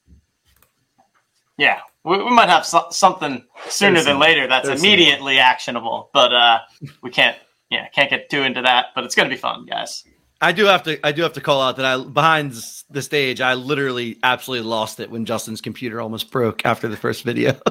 [1.57, 4.87] Yeah, we, we might have so, something sooner There's than some- later that's there's some-
[4.87, 6.59] immediately actionable, but uh,
[7.01, 7.37] we can't.
[7.69, 8.87] Yeah, can't get too into that.
[8.95, 10.03] But it's gonna be fun, guys.
[10.41, 11.05] I do have to.
[11.05, 12.53] I do have to call out that I behind
[12.89, 13.41] the stage.
[13.41, 17.51] I literally absolutely lost it when Justin's computer almost broke after the first video.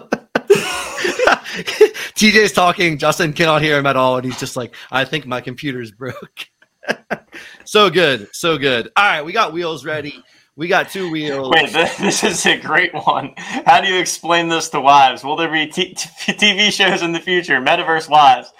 [2.15, 2.99] TJ's talking.
[2.99, 6.47] Justin cannot hear him at all, and he's just like, "I think my computer's broke."
[7.65, 8.91] so good, so good.
[8.97, 10.23] All right, we got wheels ready.
[10.59, 11.53] We got two wheels.
[11.55, 13.33] Wait, th- this is a great one.
[13.37, 15.23] How do you explain this to wives?
[15.23, 17.61] Will there be t- t- TV shows in the future?
[17.61, 18.53] Metaverse wives,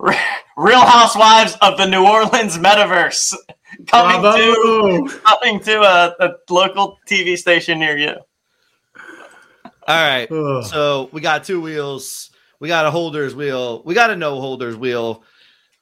[0.00, 0.14] R-
[0.56, 3.34] Real Housewives of the New Orleans metaverse,
[3.86, 8.14] coming to coming to a, a local TV station near you.
[9.86, 10.32] All right.
[10.32, 10.64] Ugh.
[10.64, 12.30] So we got two wheels.
[12.60, 13.82] We got a holders wheel.
[13.84, 15.22] We got a no holders wheel.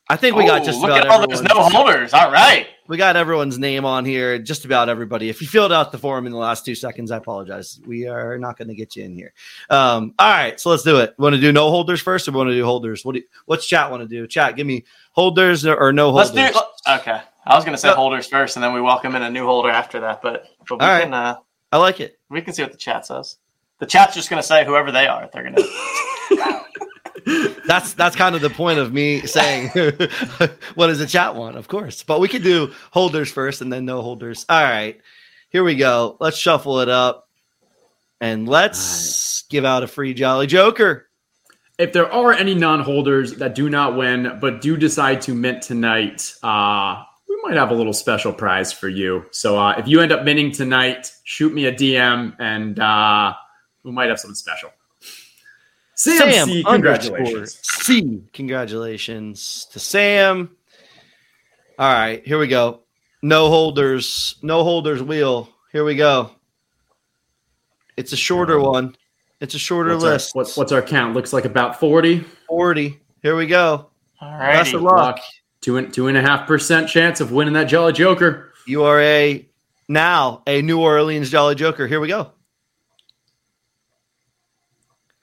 [0.08, 2.12] I think we got just look about at all those no holders.
[2.12, 2.66] All right.
[2.90, 4.38] We got everyone's name on here.
[4.40, 5.28] Just about everybody.
[5.28, 7.80] If you filled out the form in the last two seconds, I apologize.
[7.86, 9.32] We are not going to get you in here.
[9.70, 11.14] Um, all right, so let's do it.
[11.16, 13.04] Want to do no holders first, or want to do holders?
[13.04, 14.26] What do you, what's chat want to do?
[14.26, 16.52] Chat, give me holders or, or no Let's holders.
[16.52, 16.92] do.
[16.94, 17.94] Okay, I was going to say No.
[17.94, 20.20] holders first, and then we welcome in a new holder after that.
[20.20, 21.04] But but we All right.
[21.04, 21.36] can uh,
[21.70, 22.18] I like it.
[22.28, 23.36] we can see what the chat says.
[23.78, 25.30] The chat's just going to say whoever they are.
[25.32, 26.64] They're going to.
[27.66, 29.68] That's that's kind of the point of me saying
[30.74, 32.02] what does the chat want, of course.
[32.02, 34.44] But we could do holders first and then no holders.
[34.48, 35.00] All right.
[35.50, 36.16] Here we go.
[36.20, 37.28] Let's shuffle it up.
[38.20, 41.08] And let's give out a free Jolly Joker.
[41.78, 46.34] If there are any non-holders that do not win but do decide to mint tonight,
[46.42, 49.24] uh, we might have a little special prize for you.
[49.30, 53.32] So uh, if you end up minting tonight, shoot me a DM and uh,
[53.82, 54.70] we might have something special.
[56.00, 57.58] Sam, C, congratulations.
[57.62, 58.22] C.
[58.32, 60.56] Congratulations to Sam.
[61.78, 62.80] All right, here we go.
[63.22, 65.50] No holders, no holders wheel.
[65.72, 66.30] Here we go.
[67.98, 68.96] It's a shorter one.
[69.40, 70.34] It's a shorter What's our, list.
[70.34, 71.12] what's, what's our count?
[71.12, 72.24] Looks like about 40.
[72.48, 72.98] 40.
[73.22, 73.90] Here we go.
[74.22, 74.54] All right.
[74.54, 74.76] Best righty.
[74.76, 75.20] of luck.
[75.60, 78.54] Two and two and a half percent chance of winning that Jolly Joker.
[78.66, 79.46] You are a
[79.86, 81.86] now a New Orleans Jolly Joker.
[81.86, 82.32] Here we go.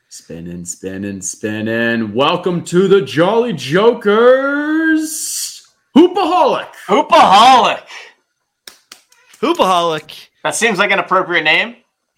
[0.09, 2.13] Spinning, spinning, spinning.
[2.13, 4.07] Welcome to the Jolly Jokers.
[5.93, 6.69] Hoopaholic.
[6.87, 7.83] Hoopaholic.
[9.41, 10.29] Hoopaholic.
[10.45, 11.75] That seems like an appropriate name.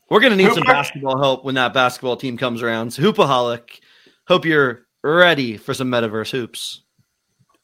[0.07, 2.91] We're gonna need some basketball help when that basketball team comes around.
[2.91, 3.79] So Hoopaholic.
[4.27, 6.83] Hope you're ready for some metaverse hoops.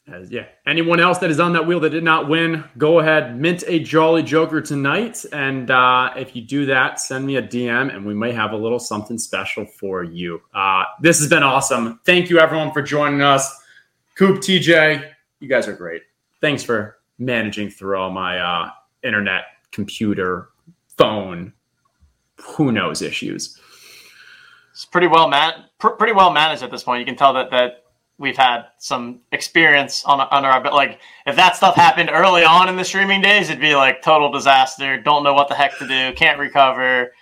[0.07, 0.45] As- yeah.
[0.67, 3.79] Anyone else that is on that wheel that did not win, go ahead, mint a
[3.79, 5.25] Jolly Joker tonight.
[5.33, 8.57] And uh, if you do that, send me a DM and we may have a
[8.57, 10.41] little something special for you.
[10.53, 11.99] Uh, this has been awesome.
[12.05, 13.51] Thank you, everyone, for joining us.
[14.15, 16.03] Coop, TJ, you guys are great.
[16.39, 18.69] Thanks for managing through all my uh,
[19.03, 20.49] internet, computer,
[20.97, 21.51] phone,
[22.39, 23.59] who knows issues.
[24.71, 26.99] It's pretty well man, pr- pretty well managed at this point.
[26.99, 27.84] You can tell that that
[28.17, 32.69] we've had some experience on under our but Like if that stuff happened early on
[32.69, 34.99] in the streaming days, it'd be like total disaster.
[34.99, 36.13] Don't know what the heck to do.
[36.15, 37.13] Can't recover.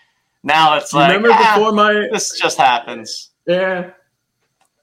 [0.44, 3.32] Now it's like Remember ah, before my this just happens.
[3.48, 3.92] Yeah.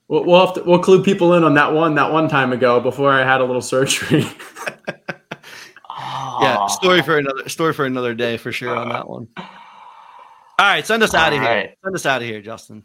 [0.08, 2.80] We'll, we'll have to we'll clue people in on that one that one time ago
[2.80, 4.24] before I had a little surgery.
[6.42, 9.28] Yeah, story for another story for another day for sure on that one.
[9.36, 9.46] All
[10.58, 11.54] right, send us out of All here.
[11.54, 11.76] right.
[11.82, 12.84] Send us out of here, Justin.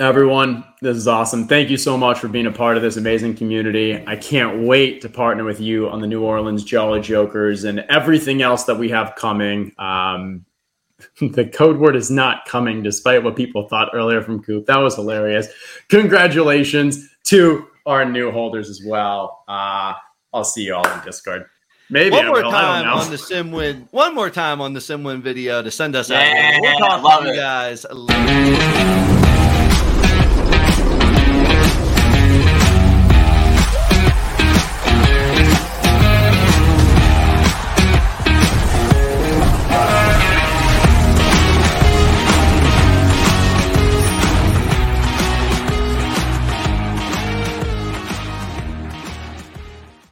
[0.00, 1.46] Everyone, this is awesome.
[1.46, 4.02] Thank you so much for being a part of this amazing community.
[4.06, 8.40] I can't wait to partner with you on the New Orleans Jolly Jokers and everything
[8.40, 9.72] else that we have coming.
[9.78, 10.46] Um,
[11.20, 14.64] the code word is not coming, despite what people thought earlier from Coop.
[14.64, 15.48] That was hilarious.
[15.90, 19.44] Congratulations to our new holders as well.
[19.48, 19.92] Uh,
[20.32, 21.44] I'll see you all in Discord.
[21.90, 22.50] Maybe one I more will.
[22.50, 23.86] Time on the Simwin.
[23.90, 26.58] One more time on the Simwin video to send us out.
[26.62, 27.36] We'll talk love to you it.
[27.36, 27.84] guys.
[27.90, 29.09] later.